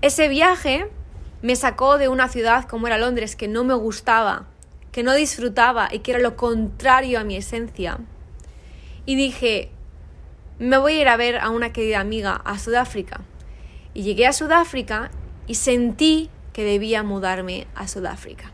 Ese 0.00 0.28
viaje 0.28 0.88
me 1.42 1.54
sacó 1.54 1.98
de 1.98 2.08
una 2.08 2.28
ciudad 2.28 2.64
como 2.64 2.86
era 2.86 2.96
Londres, 2.96 3.36
que 3.36 3.46
no 3.46 3.62
me 3.62 3.74
gustaba, 3.74 4.46
que 4.90 5.02
no 5.02 5.12
disfrutaba 5.12 5.90
y 5.92 5.98
que 5.98 6.12
era 6.12 6.20
lo 6.20 6.34
contrario 6.34 7.20
a 7.20 7.24
mi 7.24 7.36
esencia 7.36 7.98
y 9.04 9.16
dije, 9.16 9.70
me 10.58 10.78
voy 10.78 10.94
a 10.94 11.00
ir 11.02 11.08
a 11.08 11.16
ver 11.18 11.36
a 11.36 11.50
una 11.50 11.74
querida 11.74 12.00
amiga 12.00 12.40
a 12.44 12.58
Sudáfrica. 12.58 13.20
Y 13.94 14.02
llegué 14.02 14.26
a 14.26 14.32
Sudáfrica 14.32 15.10
y 15.46 15.54
sentí 15.54 16.30
que 16.52 16.64
debía 16.64 17.02
mudarme 17.02 17.66
a 17.74 17.88
Sudáfrica. 17.88 18.52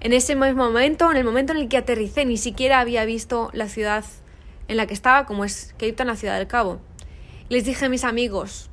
En 0.00 0.12
ese 0.12 0.36
mismo 0.36 0.64
momento, 0.64 1.10
en 1.10 1.16
el 1.16 1.24
momento 1.24 1.52
en 1.52 1.58
el 1.58 1.68
que 1.68 1.76
aterricé, 1.76 2.24
ni 2.24 2.36
siquiera 2.36 2.80
había 2.80 3.04
visto 3.04 3.50
la 3.52 3.68
ciudad 3.68 4.04
en 4.68 4.76
la 4.76 4.86
que 4.86 4.94
estaba, 4.94 5.26
como 5.26 5.44
es 5.44 5.72
Cape 5.72 5.92
Town, 5.92 6.06
la 6.06 6.16
ciudad 6.16 6.38
del 6.38 6.46
Cabo. 6.46 6.80
Les 7.48 7.64
dije 7.64 7.86
a 7.86 7.88
mis 7.88 8.04
amigos, 8.04 8.70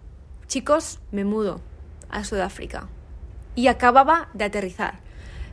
chicos, 0.48 1.00
me 1.12 1.24
mudo 1.24 1.62
a 2.10 2.24
Sudáfrica. 2.24 2.88
Y 3.56 3.68
acababa 3.68 4.30
de 4.34 4.44
aterrizar. 4.44 5.00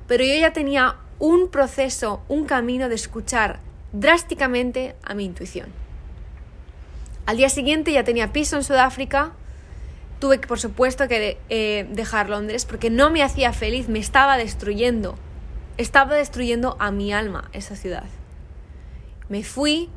Pero 0.08 0.24
yo 0.24 0.34
ya 0.34 0.52
tenía 0.52 0.96
un 1.18 1.48
proceso, 1.48 2.22
un 2.28 2.44
camino 2.44 2.88
de 2.88 2.96
escuchar 2.96 3.60
drásticamente 3.92 4.96
a 5.04 5.14
mi 5.14 5.24
intuición. 5.24 5.68
Al 7.26 7.36
día 7.36 7.48
siguiente 7.48 7.92
ya 7.92 8.02
tenía 8.02 8.32
piso 8.32 8.56
en 8.56 8.64
Sudáfrica. 8.64 9.32
Tuve 10.22 10.38
por 10.38 10.60
supuesto, 10.60 11.08
que 11.08 11.36
eh, 11.48 11.88
dejar 11.90 12.30
Londres 12.30 12.64
porque 12.64 12.90
no 12.90 13.10
me 13.10 13.24
hacía 13.24 13.52
feliz, 13.52 13.88
me 13.88 13.98
estaba 13.98 14.36
destruyendo. 14.36 15.16
Estaba 15.78 16.14
destruyendo 16.14 16.76
a 16.78 16.92
mi 16.92 17.12
alma 17.12 17.50
esa 17.52 17.74
ciudad. 17.74 18.04
Me 19.28 19.42
fui 19.42 19.90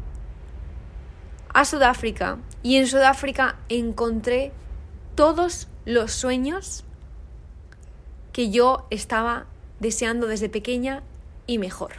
a 1.54 1.64
Sudáfrica 1.64 2.40
y 2.64 2.78
en 2.78 2.88
Sudáfrica 2.88 3.58
encontré 3.70 4.52
todos 5.14 5.68
los 5.86 6.12
sueños 6.12 6.86
que 8.34 8.50
yo 8.50 8.88
estaba 8.90 9.46
deseando 9.80 10.26
desde 10.26 10.50
pequeña 10.50 11.04
y 11.46 11.60
mejor 11.60 11.92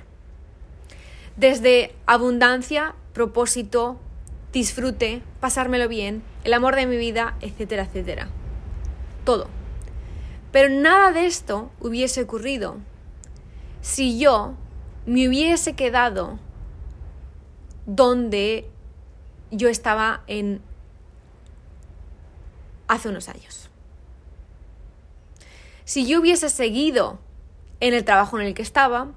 desde 1.37 1.95
abundancia, 2.07 2.97
propósito, 3.13 4.01
disfrute, 4.53 5.23
pasármelo 5.39 5.87
bien, 5.87 6.25
el 6.47 6.55
amor 6.55 6.77
de 6.77 6.87
mi 6.87 6.97
vida, 6.97 7.35
etcétera, 7.41 7.83
etcétera. 7.83 8.29
Todo. 9.25 9.49
Pero 10.53 10.69
nada 10.69 11.11
de 11.11 11.27
esto 11.27 11.73
hubiese 11.81 12.23
ocurrido 12.23 12.77
si 13.81 14.17
yo 14.17 14.55
me 15.07 15.27
hubiese 15.27 15.75
quedado 15.75 16.39
donde 17.85 18.71
yo 19.51 19.69
estaba 19.69 20.23
en 20.29 20.63
hace 22.87 23.09
unos 23.09 23.29
años. 23.29 23.69
Si 25.85 26.07
yo 26.07 26.21
hubiese 26.21 26.49
seguido 26.49 27.19
en 27.81 27.93
el 27.93 28.05
trabajo 28.05 28.39
en 28.39 28.47
el 28.47 28.55
que 28.55 28.63
estaba, 28.63 29.09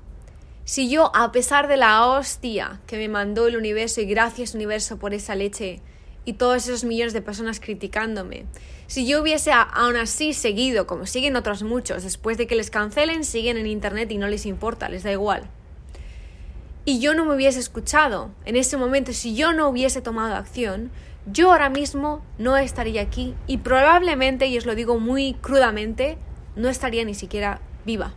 si 0.65 0.89
yo, 0.89 1.15
a 1.15 1.31
pesar 1.31 1.67
de 1.67 1.77
la 1.77 2.07
hostia 2.07 2.81
que 2.87 2.97
me 2.97 3.07
mandó 3.07 3.45
el 3.45 3.55
universo, 3.55 4.01
y 4.01 4.05
gracias 4.05 4.55
universo 4.55 4.97
por 4.97 5.13
esa 5.13 5.35
leche, 5.35 5.83
y 6.29 6.33
todos 6.33 6.67
esos 6.67 6.83
millones 6.83 7.13
de 7.13 7.23
personas 7.23 7.59
criticándome, 7.59 8.45
si 8.85 9.07
yo 9.07 9.19
hubiese 9.19 9.51
aún 9.51 9.95
así 9.95 10.33
seguido, 10.33 10.85
como 10.85 11.07
siguen 11.07 11.35
otros 11.35 11.63
muchos, 11.63 12.03
después 12.03 12.37
de 12.37 12.45
que 12.45 12.55
les 12.55 12.69
cancelen, 12.69 13.23
siguen 13.23 13.57
en 13.57 13.65
Internet 13.65 14.11
y 14.11 14.19
no 14.19 14.27
les 14.27 14.45
importa, 14.45 14.89
les 14.89 15.01
da 15.01 15.11
igual. 15.11 15.49
Y 16.85 16.99
yo 16.99 17.15
no 17.15 17.25
me 17.25 17.33
hubiese 17.33 17.59
escuchado 17.59 18.29
en 18.45 18.57
ese 18.57 18.77
momento, 18.77 19.11
si 19.11 19.33
yo 19.33 19.53
no 19.53 19.67
hubiese 19.69 20.03
tomado 20.03 20.35
acción, 20.35 20.91
yo 21.25 21.51
ahora 21.51 21.71
mismo 21.71 22.23
no 22.37 22.57
estaría 22.57 23.01
aquí 23.01 23.33
y 23.47 23.57
probablemente, 23.57 24.45
y 24.45 24.55
os 24.59 24.67
lo 24.67 24.75
digo 24.75 24.99
muy 24.99 25.33
crudamente, 25.33 26.19
no 26.55 26.69
estaría 26.69 27.03
ni 27.05 27.15
siquiera 27.15 27.59
viva. 27.87 28.13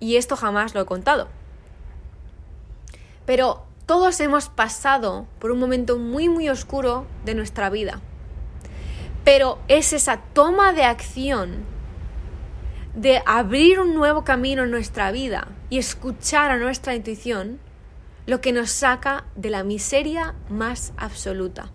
Y 0.00 0.16
esto 0.16 0.34
jamás 0.34 0.74
lo 0.74 0.80
he 0.80 0.86
contado. 0.86 1.28
Pero 3.26 3.64
todos 3.86 4.20
hemos 4.20 4.48
pasado 4.48 5.26
por 5.38 5.50
un 5.50 5.58
momento 5.58 5.98
muy, 5.98 6.28
muy 6.28 6.48
oscuro 6.48 7.06
de 7.24 7.34
nuestra 7.34 7.70
vida. 7.70 8.00
Pero 9.24 9.58
es 9.68 9.92
esa 9.92 10.18
toma 10.32 10.72
de 10.72 10.84
acción 10.84 11.64
de 12.94 13.22
abrir 13.26 13.80
un 13.80 13.94
nuevo 13.94 14.24
camino 14.24 14.64
en 14.64 14.70
nuestra 14.70 15.10
vida 15.10 15.48
y 15.68 15.78
escuchar 15.78 16.50
a 16.50 16.58
nuestra 16.58 16.94
intuición 16.94 17.58
lo 18.26 18.40
que 18.40 18.52
nos 18.52 18.70
saca 18.70 19.24
de 19.34 19.50
la 19.50 19.64
miseria 19.64 20.34
más 20.48 20.92
absoluta. 20.96 21.70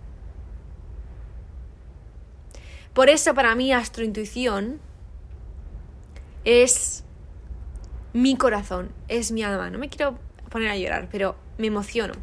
Por 2.94 3.08
eso 3.08 3.34
para 3.34 3.54
mí 3.54 3.72
astrointuición 3.72 4.80
es 6.44 7.04
mi 8.12 8.36
corazón, 8.36 8.90
es 9.08 9.30
mi 9.30 9.44
alma. 9.44 9.70
No 9.70 9.78
me 9.78 9.88
quiero 9.88 10.18
poner 10.48 10.70
a 10.70 10.76
llorar, 10.76 11.08
pero 11.10 11.36
me 11.60 11.68
emociono. 11.68 12.14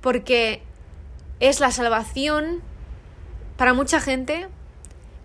Porque 0.00 0.62
es 1.40 1.60
la 1.60 1.70
salvación 1.70 2.62
para 3.56 3.74
mucha 3.74 4.00
gente, 4.00 4.48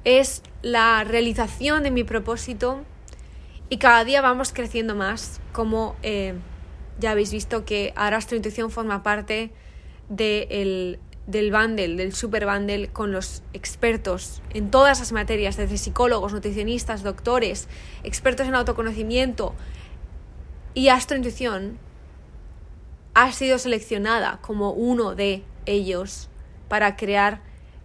es 0.04 0.44
la 0.62 1.04
realización 1.04 1.84
de 1.84 1.92
mi 1.92 2.04
propósito 2.04 2.84
y 3.70 3.78
cada 3.78 4.04
día 4.04 4.22
vamos 4.22 4.52
creciendo 4.52 4.96
más, 4.96 5.40
como 5.52 5.96
eh, 6.04 6.34
ya 7.00 7.12
habéis 7.12 7.32
visto 7.32 7.66
que 7.66 7.94
ahora 7.96 8.20
intuición 8.32 8.72
forma 8.72 9.04
parte 9.04 9.52
del 10.10 11.00
bundle, 11.28 11.96
del 11.96 12.14
super 12.14 12.46
bundle 12.46 12.88
con 12.90 13.12
los 13.12 13.44
expertos 13.54 14.42
en 14.50 14.72
todas 14.72 15.00
las 15.00 15.12
materias, 15.12 15.56
desde 15.56 15.78
psicólogos, 15.78 16.34
nutricionistas, 16.34 17.04
doctores, 17.04 17.68
expertos 18.04 18.48
en 18.48 18.56
autoconocimiento 18.56 19.54
y 20.74 20.90
astrointuición, 20.90 21.78
ha 23.14 23.32
sido 23.32 23.58
seleccionada 23.58 24.40
como 24.42 24.72
uno 24.72 25.16
de 25.16 25.44
ellos 25.66 26.30
para 26.68 26.96
crear 26.96 27.42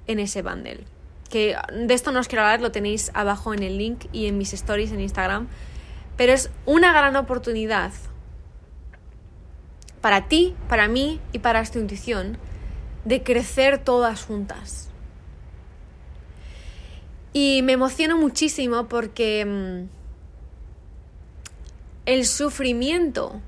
en 0.07 0.19
ese 0.19 0.43
bundle. 0.43 0.85
Que 1.31 1.57
de 1.73 1.95
esto 1.95 2.13
no 2.13 2.21
os 2.21 2.29
quiero 2.29 2.43
hablar, 2.43 2.61
lo 2.61 2.71
tenéis 2.73 3.11
abajo 3.15 3.55
en 3.55 3.63
el 3.63 3.79
link 3.79 4.07
y 4.13 4.27
en 4.27 4.39
mis 4.39 4.53
stories 4.53 4.93
en 4.93 5.01
Instagram. 5.01 5.49
Pero 6.17 6.33
es 6.33 6.51
una 6.67 6.93
gran 6.93 7.17
oportunidad 7.17 7.93
para 10.01 10.29
ti, 10.29 10.55
para 10.69 10.87
mí 10.87 11.21
y 11.33 11.39
para 11.39 11.61
esta 11.61 11.79
intuición 11.79 12.39
de 13.05 13.23
crecer 13.23 13.79
todas 13.79 14.25
juntas. 14.25 14.91
Y 17.33 17.63
me 17.65 17.73
emociono 17.73 18.17
muchísimo 18.17 18.87
porque 18.87 19.45
mm, 19.45 19.89
el 22.07 22.27
sufrimiento 22.27 23.41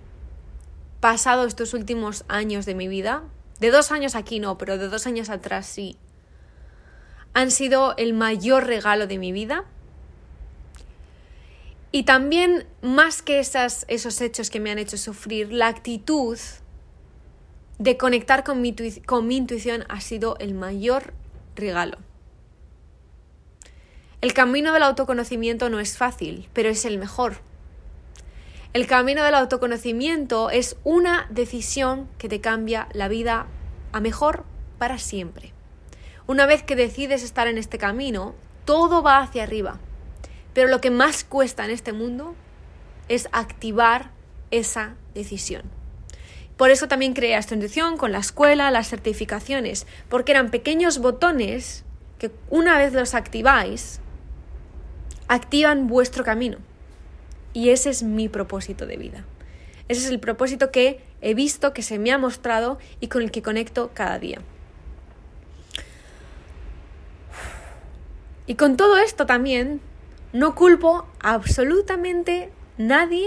pasado 1.07 1.47
estos 1.47 1.73
últimos 1.73 2.25
años 2.27 2.67
de 2.67 2.75
mi 2.75 2.89
vida, 2.89 3.23
de 3.61 3.71
dos 3.71 3.93
años 3.93 4.17
aquí 4.17 4.41
no, 4.41 4.59
pero 4.59 4.77
de 4.77 4.89
dos 4.89 5.07
años 5.07 5.31
atrás 5.31 5.65
sí, 5.65 5.97
han 7.33 7.53
sido 7.53 7.97
el 7.97 8.13
mayor 8.13 8.67
regalo 8.67 9.07
de 9.07 9.17
mi 9.17 9.31
vida. 9.31 9.67
Y 11.93 12.03
también, 12.03 12.67
más 12.83 13.23
que 13.23 13.39
esos 13.39 14.21
hechos 14.21 14.51
que 14.51 14.59
me 14.59 14.73
han 14.73 14.81
hecho 14.81 14.99
sufrir, 14.99 15.53
la 15.53 15.69
actitud 15.69 16.37
de 17.79 17.97
conectar 17.97 18.43
con 18.43 18.61
mi 18.61 19.37
intuición 19.37 19.85
ha 19.89 20.01
sido 20.01 20.37
el 20.41 20.55
mayor 20.55 21.15
regalo. 21.55 21.99
El 24.23 24.35
camino 24.35 24.73
del 24.73 24.83
autoconocimiento 24.83 25.71
no 25.71 25.79
es 25.79 25.97
fácil, 25.97 26.49
pero 26.53 26.69
es 26.69 26.85
el 26.85 26.99
mejor. 26.99 27.39
El 28.77 28.87
camino 28.87 29.25
del 29.25 29.35
autoconocimiento 29.35 30.51
es 30.51 30.77
una 30.85 31.27
decisión 31.31 32.11
que 32.19 32.29
te 32.29 32.43
cambia 32.43 32.89
la 32.93 33.09
vida 33.09 33.47
a 33.93 34.01
mejor 34.01 34.45
para 34.77 34.99
siempre. 34.99 35.55
Una 36.27 36.45
vez 36.45 36.63
que 36.63 36.77
decides 36.77 37.23
estar 37.23 37.49
en 37.49 37.57
este 37.57 37.79
camino, 37.79 38.35
todo 38.67 39.03
va 39.03 39.21
hacia 39.21 39.45
arriba. 39.45 39.81
Pero 40.53 40.69
lo 40.69 40.83
que 40.83 40.91
más 40.91 41.25
cuesta 41.25 41.65
en 41.65 41.71
este 41.71 41.95
mundo 41.95 42.35
es 43.09 43.31
activar 43.33 44.11
esa 44.51 44.97
decisión. 45.15 45.63
Por 46.59 46.71
eso 46.71 46.87
también 46.87 47.15
creé 47.15 47.39
esta 47.39 47.55
intuición 47.55 47.97
con 47.97 48.13
la 48.13 48.19
escuela, 48.19 48.71
las 48.71 48.91
certificaciones, 48.91 49.87
porque 50.11 50.33
eran 50.33 50.51
pequeños 50.51 50.99
botones 50.99 51.87
que 52.19 52.31
una 52.51 52.77
vez 52.77 52.93
los 52.93 53.15
activáis, 53.15 54.01
activan 55.29 55.87
vuestro 55.87 56.25
camino. 56.25 56.59
Y 57.57 57.71
ese 57.71 57.89
es 57.89 58.03
mi 58.03 58.29
propósito 58.29 58.85
de 58.85 58.99
vida. 58.99 59.25
Ese 59.89 60.03
es 60.03 60.11
el 60.11 60.21
propósito 60.21 60.71
que 60.71 61.01
he 61.23 61.33
visto, 61.33 61.73
que 61.73 61.81
se 61.81 61.99
me 61.99 62.13
ha 62.13 62.19
mostrado 62.19 62.77
y 63.01 63.09
con 63.09 63.23
el 63.23 63.31
que 63.31 63.41
conecto 63.41 63.93
cada 63.95 64.19
día. 64.19 64.43
Y 68.47 68.57
con 68.57 68.77
todo 68.77 68.99
esto 68.99 69.25
también 69.25 69.81
no 70.35 70.55
culpo 70.55 71.07
a 71.19 71.33
absolutamente 71.33 72.53
nadie 72.77 73.27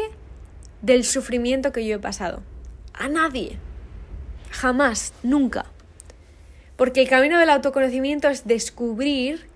del 0.83 1.05
sufrimiento 1.05 1.71
que 1.71 1.87
yo 1.87 1.95
he 1.95 1.99
pasado. 1.99 2.43
A 2.93 3.09
nadie. 3.09 3.57
Jamás, 4.51 5.11
nunca. 5.23 5.65
Porque 6.75 7.01
el 7.01 7.09
camino 7.09 7.39
del 7.39 7.49
autoconocimiento 7.49 8.27
es 8.27 8.45
descubrir 8.45 9.47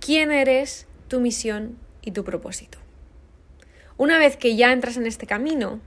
quién 0.00 0.32
eres, 0.32 0.86
tu 1.08 1.20
misión 1.20 1.76
y 2.00 2.12
tu 2.12 2.24
propósito. 2.24 2.83
Una 3.96 4.18
vez 4.18 4.36
que 4.36 4.56
ya 4.56 4.72
entras 4.72 4.96
en 4.96 5.06
este 5.06 5.26
camino, 5.26 5.80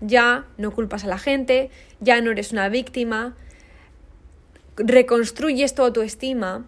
ya 0.00 0.46
no 0.56 0.72
culpas 0.72 1.04
a 1.04 1.08
la 1.08 1.18
gente, 1.18 1.70
ya 2.00 2.20
no 2.20 2.30
eres 2.30 2.52
una 2.52 2.68
víctima, 2.68 3.36
reconstruyes 4.76 5.74
tu 5.74 6.02
estima, 6.02 6.66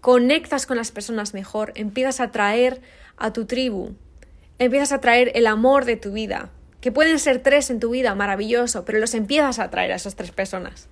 conectas 0.00 0.66
con 0.66 0.76
las 0.76 0.90
personas 0.90 1.32
mejor, 1.32 1.72
empiezas 1.76 2.20
a 2.20 2.32
traer 2.32 2.80
a 3.16 3.32
tu 3.32 3.46
tribu, 3.46 3.94
empiezas 4.58 4.92
a 4.92 5.00
traer 5.00 5.32
el 5.34 5.46
amor 5.46 5.84
de 5.84 5.96
tu 5.96 6.12
vida, 6.12 6.50
que 6.80 6.92
pueden 6.92 7.18
ser 7.18 7.42
tres 7.42 7.70
en 7.70 7.80
tu 7.80 7.90
vida, 7.90 8.14
maravilloso, 8.14 8.84
pero 8.84 8.98
los 8.98 9.14
empiezas 9.14 9.58
a 9.58 9.70
traer 9.70 9.92
a 9.92 9.96
esas 9.96 10.16
tres 10.16 10.32
personas. 10.32 10.88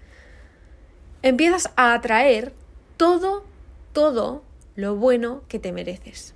Empiezas 1.23 1.71
a 1.77 1.95
atraer 1.95 2.53
todo, 2.97 3.45
todo 3.93 4.43
lo 4.77 4.97
bueno 4.97 5.43
que 5.49 5.59
te 5.59 5.73
mereces. 5.73 6.35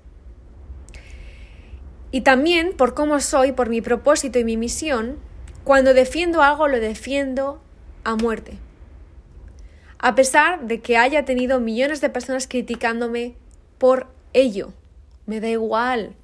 Y 2.10 2.22
también 2.22 2.74
por 2.76 2.94
cómo 2.94 3.20
soy, 3.20 3.52
por 3.52 3.68
mi 3.68 3.80
propósito 3.80 4.38
y 4.38 4.44
mi 4.44 4.56
misión, 4.56 5.18
cuando 5.64 5.92
defiendo 5.92 6.42
algo 6.42 6.68
lo 6.68 6.80
defiendo 6.80 7.60
a 8.04 8.16
muerte. 8.16 8.58
A 9.98 10.14
pesar 10.14 10.66
de 10.66 10.80
que 10.80 10.96
haya 10.96 11.24
tenido 11.24 11.60
millones 11.60 12.00
de 12.00 12.08
personas 12.08 12.46
criticándome 12.46 13.34
por 13.78 14.06
ello, 14.32 14.72
me 15.26 15.40
da 15.40 15.48
igual. 15.48 16.14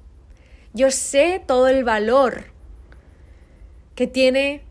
Yo 0.73 0.91
sé 0.91 1.41
todo 1.45 1.67
el 1.67 1.83
valor 1.83 2.45
que 3.95 4.07
tiene 4.07 4.63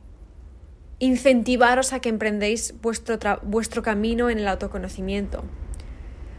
incentivaros 0.98 1.92
a 1.92 2.00
que 2.00 2.08
emprendéis 2.08 2.74
vuestro, 2.80 3.18
vuestro 3.42 3.82
camino 3.82 4.30
en 4.30 4.38
el 4.38 4.48
autoconocimiento. 4.48 5.44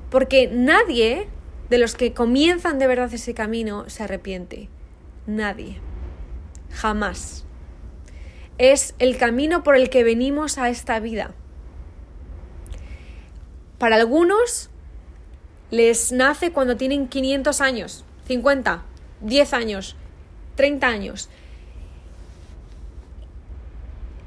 Porque 0.09 0.47
nadie 0.51 1.27
de 1.69 1.77
los 1.77 1.95
que 1.95 2.13
comienzan 2.13 2.79
de 2.79 2.87
verdad 2.87 3.13
ese 3.13 3.33
camino 3.33 3.89
se 3.89 4.03
arrepiente. 4.03 4.69
Nadie. 5.27 5.79
Jamás. 6.71 7.45
Es 8.57 8.93
el 8.99 9.17
camino 9.17 9.63
por 9.63 9.75
el 9.75 9.89
que 9.89 10.03
venimos 10.03 10.57
a 10.57 10.69
esta 10.69 10.99
vida. 10.99 11.33
Para 13.79 13.95
algunos 13.95 14.69
les 15.71 16.11
nace 16.11 16.51
cuando 16.51 16.77
tienen 16.77 17.07
500 17.07 17.59
años, 17.59 18.05
50, 18.27 18.83
10 19.21 19.53
años, 19.53 19.95
30 20.55 20.87
años. 20.87 21.29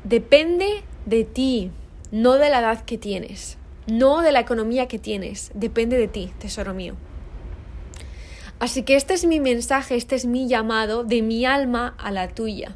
Depende 0.04 0.82
de 1.06 1.24
ti, 1.24 1.70
no 2.10 2.34
de 2.34 2.50
la 2.50 2.60
edad 2.60 2.84
que 2.84 2.98
tienes, 2.98 3.56
no 3.86 4.20
de 4.20 4.32
la 4.32 4.40
economía 4.40 4.88
que 4.88 4.98
tienes, 4.98 5.50
depende 5.54 5.96
de 5.96 6.08
ti, 6.08 6.32
tesoro 6.38 6.74
mío. 6.74 6.94
Así 8.60 8.82
que 8.82 8.96
este 8.96 9.14
es 9.14 9.24
mi 9.24 9.38
mensaje, 9.38 9.94
este 9.94 10.16
es 10.16 10.26
mi 10.26 10.48
llamado 10.48 11.04
de 11.04 11.22
mi 11.22 11.44
alma 11.44 11.94
a 11.98 12.10
la 12.10 12.28
tuya. 12.28 12.74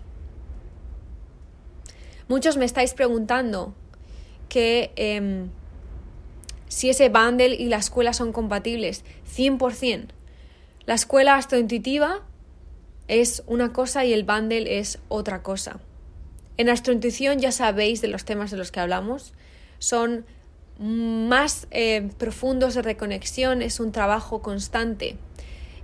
Muchos 2.28 2.56
me 2.56 2.64
estáis 2.64 2.94
preguntando 2.94 3.74
que 4.48 4.92
em, 4.96 5.50
si 6.68 6.88
ese 6.88 7.08
bundle 7.08 7.54
y 7.54 7.68
la 7.68 7.78
escuela 7.78 8.12
son 8.12 8.32
compatibles. 8.32 9.04
100%. 9.36 10.06
La 10.86 10.94
escuela 10.94 11.36
astrointuitiva 11.36 12.22
es 13.08 13.42
una 13.46 13.72
cosa 13.72 14.04
y 14.04 14.12
el 14.12 14.24
bundle 14.24 14.78
es 14.78 15.00
otra 15.08 15.42
cosa. 15.42 15.80
En 16.56 16.68
astrointuición 16.68 17.40
ya 17.40 17.50
sabéis 17.50 18.00
de 18.00 18.08
los 18.08 18.24
temas 18.24 18.50
de 18.50 18.56
los 18.56 18.70
que 18.70 18.80
hablamos. 18.80 19.34
Son 19.78 20.24
más 20.78 21.66
eh, 21.70 22.08
profundos 22.18 22.74
de 22.74 22.82
reconexión, 22.82 23.62
es 23.62 23.80
un 23.80 23.92
trabajo 23.92 24.42
constante 24.42 25.16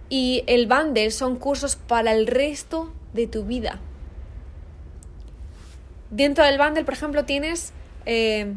y 0.09 0.45
el 0.47 0.67
bundle 0.67 1.11
son 1.11 1.37
cursos 1.37 1.77
para 1.77 2.13
el 2.13 2.27
resto 2.27 2.93
de 3.13 3.27
tu 3.27 3.45
vida. 3.45 3.81
Dentro 6.11 6.45
del 6.45 6.59
bundle, 6.59 6.85
por 6.85 6.95
ejemplo, 6.95 7.25
tienes 7.25 7.73
eh, 8.07 8.55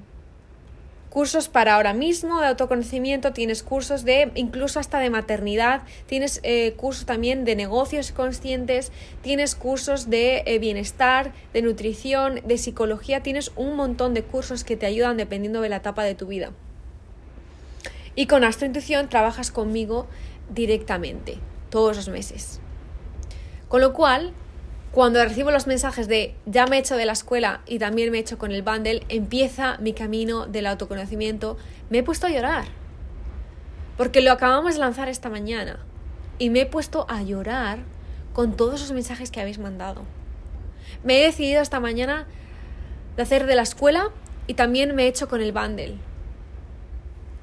cursos 1.11 1.49
para 1.49 1.75
ahora 1.75 1.93
mismo 1.93 2.39
de 2.39 2.47
autoconocimiento, 2.47 3.33
tienes 3.33 3.63
cursos 3.63 4.05
de 4.05 4.31
incluso 4.35 4.79
hasta 4.79 4.99
de 4.99 5.09
maternidad, 5.09 5.81
tienes 6.07 6.39
eh, 6.43 6.73
cursos 6.77 7.05
también 7.05 7.43
de 7.43 7.57
negocios 7.57 8.13
conscientes, 8.13 8.93
tienes 9.21 9.55
cursos 9.55 10.09
de 10.09 10.43
eh, 10.45 10.57
bienestar, 10.59 11.33
de 11.53 11.61
nutrición, 11.61 12.39
de 12.45 12.57
psicología, 12.57 13.21
tienes 13.21 13.51
un 13.57 13.75
montón 13.75 14.13
de 14.13 14.23
cursos 14.23 14.63
que 14.63 14.77
te 14.77 14.85
ayudan 14.85 15.17
dependiendo 15.17 15.59
de 15.59 15.67
la 15.67 15.77
etapa 15.77 16.05
de 16.05 16.15
tu 16.15 16.27
vida. 16.27 16.53
Y 18.15 18.27
con 18.27 18.45
Astrointuición 18.45 19.09
trabajas 19.09 19.51
conmigo 19.51 20.07
directamente, 20.51 21.39
todos 21.69 21.95
los 21.95 22.09
meses. 22.09 22.59
Con 23.67 23.81
lo 23.81 23.93
cual, 23.93 24.33
cuando 24.91 25.23
recibo 25.23 25.51
los 25.51 25.67
mensajes 25.67 26.07
de 26.07 26.35
ya 26.45 26.67
me 26.67 26.75
he 26.75 26.79
hecho 26.79 26.97
de 26.97 27.05
la 27.05 27.13
escuela 27.13 27.61
y 27.65 27.79
también 27.79 28.11
me 28.11 28.17
he 28.17 28.21
hecho 28.21 28.37
con 28.37 28.51
el 28.51 28.61
bundle, 28.61 29.03
empieza 29.09 29.77
mi 29.77 29.93
camino 29.93 30.45
del 30.45 30.67
autoconocimiento, 30.67 31.57
me 31.89 31.99
he 31.99 32.03
puesto 32.03 32.27
a 32.27 32.31
llorar. 32.31 32.65
Porque 33.97 34.21
lo 34.21 34.31
acabamos 34.31 34.73
de 34.73 34.81
lanzar 34.81 35.07
esta 35.07 35.29
mañana 35.29 35.79
y 36.37 36.49
me 36.49 36.61
he 36.61 36.65
puesto 36.65 37.05
a 37.09 37.23
llorar 37.23 37.79
con 38.33 38.57
todos 38.57 38.81
los 38.81 38.91
mensajes 38.91 39.31
que 39.31 39.39
habéis 39.39 39.59
mandado. 39.59 40.03
Me 41.03 41.21
he 41.21 41.25
decidido 41.25 41.61
esta 41.61 41.79
mañana 41.79 42.27
de 43.15 43.23
hacer 43.23 43.45
de 43.45 43.55
la 43.55 43.61
escuela 43.61 44.09
y 44.47 44.55
también 44.55 44.95
me 44.95 45.03
he 45.03 45.07
hecho 45.07 45.29
con 45.29 45.41
el 45.41 45.51
bundle. 45.51 45.95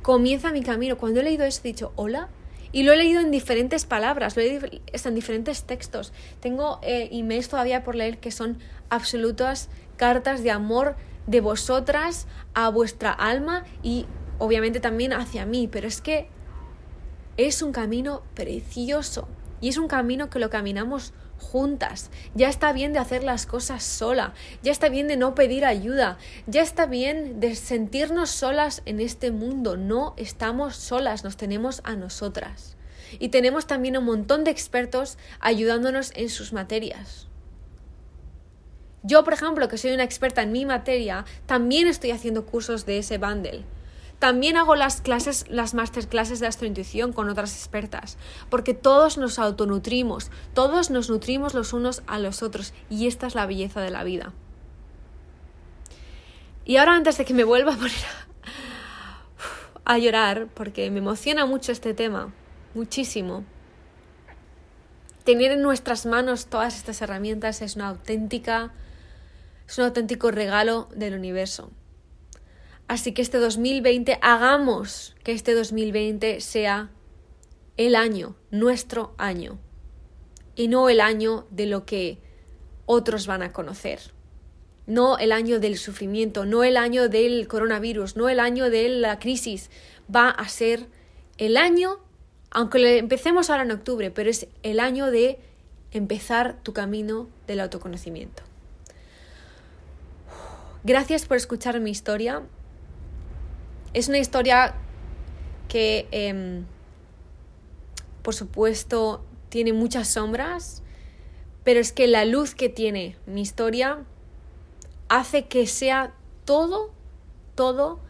Comienza 0.02 0.52
mi 0.52 0.62
camino. 0.62 0.98
Cuando 0.98 1.20
he 1.20 1.22
leído 1.22 1.44
eso 1.44 1.60
he 1.64 1.68
dicho, 1.68 1.92
hola, 1.96 2.28
y 2.72 2.82
lo 2.82 2.92
he 2.92 2.96
leído 2.96 3.20
en 3.20 3.30
diferentes 3.30 3.84
palabras, 3.84 4.36
lo 4.36 4.42
he 4.42 4.46
leído 4.46 4.68
en 4.92 5.14
diferentes 5.14 5.64
textos. 5.64 6.12
Tengo 6.40 6.78
eh, 6.82 7.08
emails 7.12 7.48
todavía 7.48 7.84
por 7.84 7.94
leer 7.94 8.18
que 8.18 8.30
son 8.30 8.58
absolutas 8.90 9.68
cartas 9.96 10.42
de 10.42 10.50
amor 10.50 10.96
de 11.26 11.40
vosotras 11.40 12.26
a 12.54 12.68
vuestra 12.70 13.12
alma 13.12 13.64
y 13.82 14.06
obviamente 14.38 14.80
también 14.80 15.12
hacia 15.12 15.44
mí, 15.46 15.68
pero 15.70 15.86
es 15.86 16.00
que 16.00 16.28
es 17.36 17.62
un 17.62 17.72
camino 17.72 18.22
precioso 18.34 19.28
y 19.60 19.68
es 19.68 19.78
un 19.78 19.88
camino 19.88 20.30
que 20.30 20.38
lo 20.38 20.50
caminamos 20.50 21.12
juntas. 21.38 22.10
Ya 22.34 22.48
está 22.48 22.72
bien 22.72 22.92
de 22.92 22.98
hacer 22.98 23.24
las 23.24 23.46
cosas 23.46 23.82
sola. 23.82 24.34
Ya 24.62 24.72
está 24.72 24.88
bien 24.88 25.08
de 25.08 25.16
no 25.16 25.34
pedir 25.34 25.64
ayuda. 25.64 26.18
Ya 26.46 26.62
está 26.62 26.86
bien 26.86 27.40
de 27.40 27.54
sentirnos 27.54 28.30
solas 28.30 28.82
en 28.84 29.00
este 29.00 29.30
mundo. 29.30 29.76
No 29.76 30.14
estamos 30.16 30.76
solas, 30.76 31.24
nos 31.24 31.36
tenemos 31.36 31.80
a 31.84 31.96
nosotras. 31.96 32.76
Y 33.18 33.30
tenemos 33.30 33.66
también 33.66 33.96
un 33.96 34.04
montón 34.04 34.44
de 34.44 34.50
expertos 34.50 35.16
ayudándonos 35.40 36.12
en 36.14 36.28
sus 36.28 36.52
materias. 36.52 37.26
Yo, 39.02 39.24
por 39.24 39.32
ejemplo, 39.32 39.68
que 39.68 39.78
soy 39.78 39.92
una 39.92 40.04
experta 40.04 40.42
en 40.42 40.52
mi 40.52 40.66
materia, 40.66 41.24
también 41.46 41.86
estoy 41.86 42.10
haciendo 42.10 42.44
cursos 42.44 42.84
de 42.84 42.98
ese 42.98 43.16
bundle. 43.16 43.64
También 44.18 44.56
hago 44.56 44.74
las 44.74 45.00
clases, 45.00 45.46
las 45.48 45.74
masterclasses 45.74 46.40
de 46.40 46.48
astrointuición 46.48 47.12
con 47.12 47.28
otras 47.28 47.54
expertas, 47.54 48.18
porque 48.50 48.74
todos 48.74 49.16
nos 49.16 49.38
autonutrimos, 49.38 50.30
todos 50.54 50.90
nos 50.90 51.08
nutrimos 51.08 51.54
los 51.54 51.72
unos 51.72 52.02
a 52.06 52.18
los 52.18 52.42
otros, 52.42 52.74
y 52.90 53.06
esta 53.06 53.28
es 53.28 53.34
la 53.34 53.46
belleza 53.46 53.80
de 53.80 53.90
la 53.90 54.02
vida. 54.02 54.32
Y 56.64 56.76
ahora 56.76 56.96
antes 56.96 57.16
de 57.16 57.24
que 57.24 57.34
me 57.34 57.44
vuelva 57.44 57.74
a 57.74 57.76
poner 57.76 57.92
a, 59.84 59.94
a 59.94 59.98
llorar, 59.98 60.48
porque 60.52 60.90
me 60.90 60.98
emociona 60.98 61.46
mucho 61.46 61.70
este 61.70 61.94
tema, 61.94 62.32
muchísimo, 62.74 63.44
tener 65.22 65.52
en 65.52 65.62
nuestras 65.62 66.06
manos 66.06 66.46
todas 66.46 66.76
estas 66.76 67.00
herramientas 67.02 67.62
es 67.62 67.76
una 67.76 67.88
auténtica, 67.88 68.72
es 69.68 69.78
un 69.78 69.84
auténtico 69.84 70.30
regalo 70.32 70.88
del 70.94 71.14
universo. 71.14 71.70
Así 72.88 73.12
que 73.12 73.20
este 73.20 73.36
2020, 73.36 74.18
hagamos 74.22 75.14
que 75.22 75.32
este 75.32 75.54
2020 75.54 76.40
sea 76.40 76.90
el 77.76 77.94
año, 77.94 78.34
nuestro 78.50 79.14
año, 79.18 79.58
y 80.56 80.68
no 80.68 80.88
el 80.88 81.00
año 81.02 81.46
de 81.50 81.66
lo 81.66 81.84
que 81.84 82.18
otros 82.86 83.26
van 83.26 83.42
a 83.42 83.52
conocer. 83.52 84.00
No 84.86 85.18
el 85.18 85.32
año 85.32 85.60
del 85.60 85.76
sufrimiento, 85.76 86.46
no 86.46 86.64
el 86.64 86.78
año 86.78 87.10
del 87.10 87.46
coronavirus, 87.46 88.16
no 88.16 88.30
el 88.30 88.40
año 88.40 88.70
de 88.70 88.88
la 88.88 89.18
crisis. 89.18 89.70
Va 90.12 90.30
a 90.30 90.48
ser 90.48 90.86
el 91.36 91.58
año, 91.58 91.98
aunque 92.50 92.96
empecemos 92.96 93.50
ahora 93.50 93.64
en 93.64 93.70
octubre, 93.72 94.10
pero 94.10 94.30
es 94.30 94.48
el 94.62 94.80
año 94.80 95.10
de 95.10 95.38
empezar 95.92 96.62
tu 96.62 96.72
camino 96.72 97.28
del 97.46 97.60
autoconocimiento. 97.60 98.42
Gracias 100.84 101.26
por 101.26 101.36
escuchar 101.36 101.78
mi 101.80 101.90
historia 101.90 102.42
es 103.98 104.08
una 104.08 104.18
historia 104.18 104.74
que, 105.68 106.06
em, 106.10 106.64
por 108.22 108.34
supuesto, 108.34 109.24
tiene 109.48 109.72
muchas 109.72 110.08
sombras, 110.08 110.82
pero 111.64 111.80
es 111.80 111.92
que 111.92 112.06
la 112.06 112.24
luz 112.24 112.54
que 112.54 112.68
tiene 112.68 113.16
mi 113.26 113.42
historia 113.42 114.04
hace 115.08 115.46
que 115.46 115.66
sea 115.66 116.14
todo, 116.44 116.90
todo, 117.54 118.00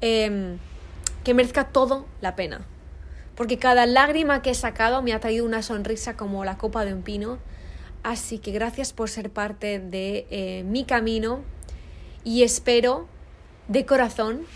em, 0.00 0.58
que 1.24 1.34
merezca 1.34 1.68
todo 1.68 2.06
la 2.20 2.34
pena. 2.34 2.66
Porque 3.36 3.58
cada 3.58 3.86
lágrima 3.86 4.42
que 4.42 4.50
he 4.50 4.54
sacado 4.54 5.02
me 5.02 5.12
ha 5.12 5.20
traído 5.20 5.46
una 5.46 5.62
sonrisa 5.62 6.16
como 6.16 6.44
la 6.44 6.58
copa 6.58 6.84
de 6.84 6.92
un 6.92 7.02
pino. 7.02 7.38
Así 8.02 8.38
que 8.38 8.50
gracias 8.52 8.92
por 8.92 9.08
ser 9.08 9.30
parte 9.30 9.78
de 9.78 10.26
eh, 10.30 10.64
mi 10.64 10.84
camino 10.84 11.42
y 12.24 12.42
espero 12.42 13.06
de 13.68 13.86
corazón 13.86 14.46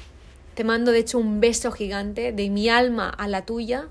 te 0.54 0.64
mando 0.64 0.92
de 0.92 1.00
hecho 1.00 1.18
un 1.18 1.40
beso 1.40 1.72
gigante 1.72 2.32
de 2.32 2.48
mi 2.48 2.68
alma 2.68 3.08
a 3.10 3.28
la 3.28 3.44
tuya, 3.44 3.88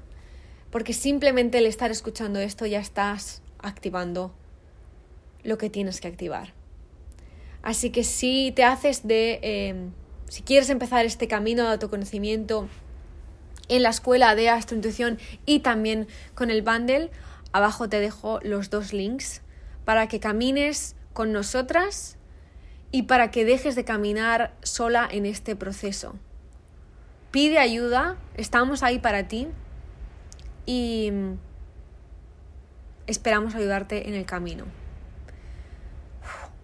porque 0.71 0.93
simplemente 0.93 1.57
el 1.57 1.65
estar 1.65 1.91
escuchando 1.91 2.39
esto 2.39 2.65
ya 2.65 2.79
estás 2.79 3.41
activando 3.59 4.33
lo 5.43 5.57
que 5.57 5.69
tienes 5.69 5.99
que 5.99 6.07
activar. 6.07 6.53
Así 7.61 7.91
que 7.91 8.03
si 8.03 8.51
te 8.55 8.63
haces 8.63 9.05
de, 9.05 9.39
em, 9.41 9.91
si 10.29 10.41
quieres 10.41 10.69
empezar 10.69 11.05
este 11.05 11.27
camino 11.27 11.63
de 11.63 11.69
autoconocimiento 11.69 12.67
en 13.67 13.83
la 13.83 13.89
escuela 13.89 14.35
de 14.35 14.49
astrointuición 14.49 15.19
y 15.45 15.59
también 15.59 16.07
con 16.33 16.49
el 16.49 16.61
bundle, 16.61 17.11
abajo 17.51 17.87
te 17.87 17.99
dejo 17.99 18.39
los 18.41 18.69
dos 18.69 18.93
links 18.93 19.41
para 19.85 20.07
que 20.07 20.19
camines 20.19 20.95
con 21.13 21.31
nosotras 21.31 22.17
y 22.91 23.03
para 23.03 23.31
que 23.31 23.45
dejes 23.45 23.75
de 23.75 23.83
caminar 23.83 24.55
sola 24.63 25.07
en 25.09 25.25
este 25.25 25.55
proceso 25.55 26.15
pide 27.33 27.57
ayuda, 27.57 28.15
estamos 28.35 28.83
ahí 28.83 28.99
para 28.99 29.27
ti 29.27 29.47
y 30.67 31.11
esperamos 33.07 33.55
ayudarte 33.55 34.07
en 34.07 34.13
el 34.13 34.27
camino. 34.27 34.65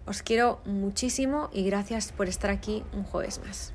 Os 0.06 0.22
quiero 0.22 0.60
muchísimo 0.64 1.50
y 1.52 1.64
gracias 1.64 2.12
por 2.12 2.28
estar 2.28 2.52
aquí 2.52 2.84
un 2.92 3.02
jueves 3.02 3.40
más. 3.44 3.74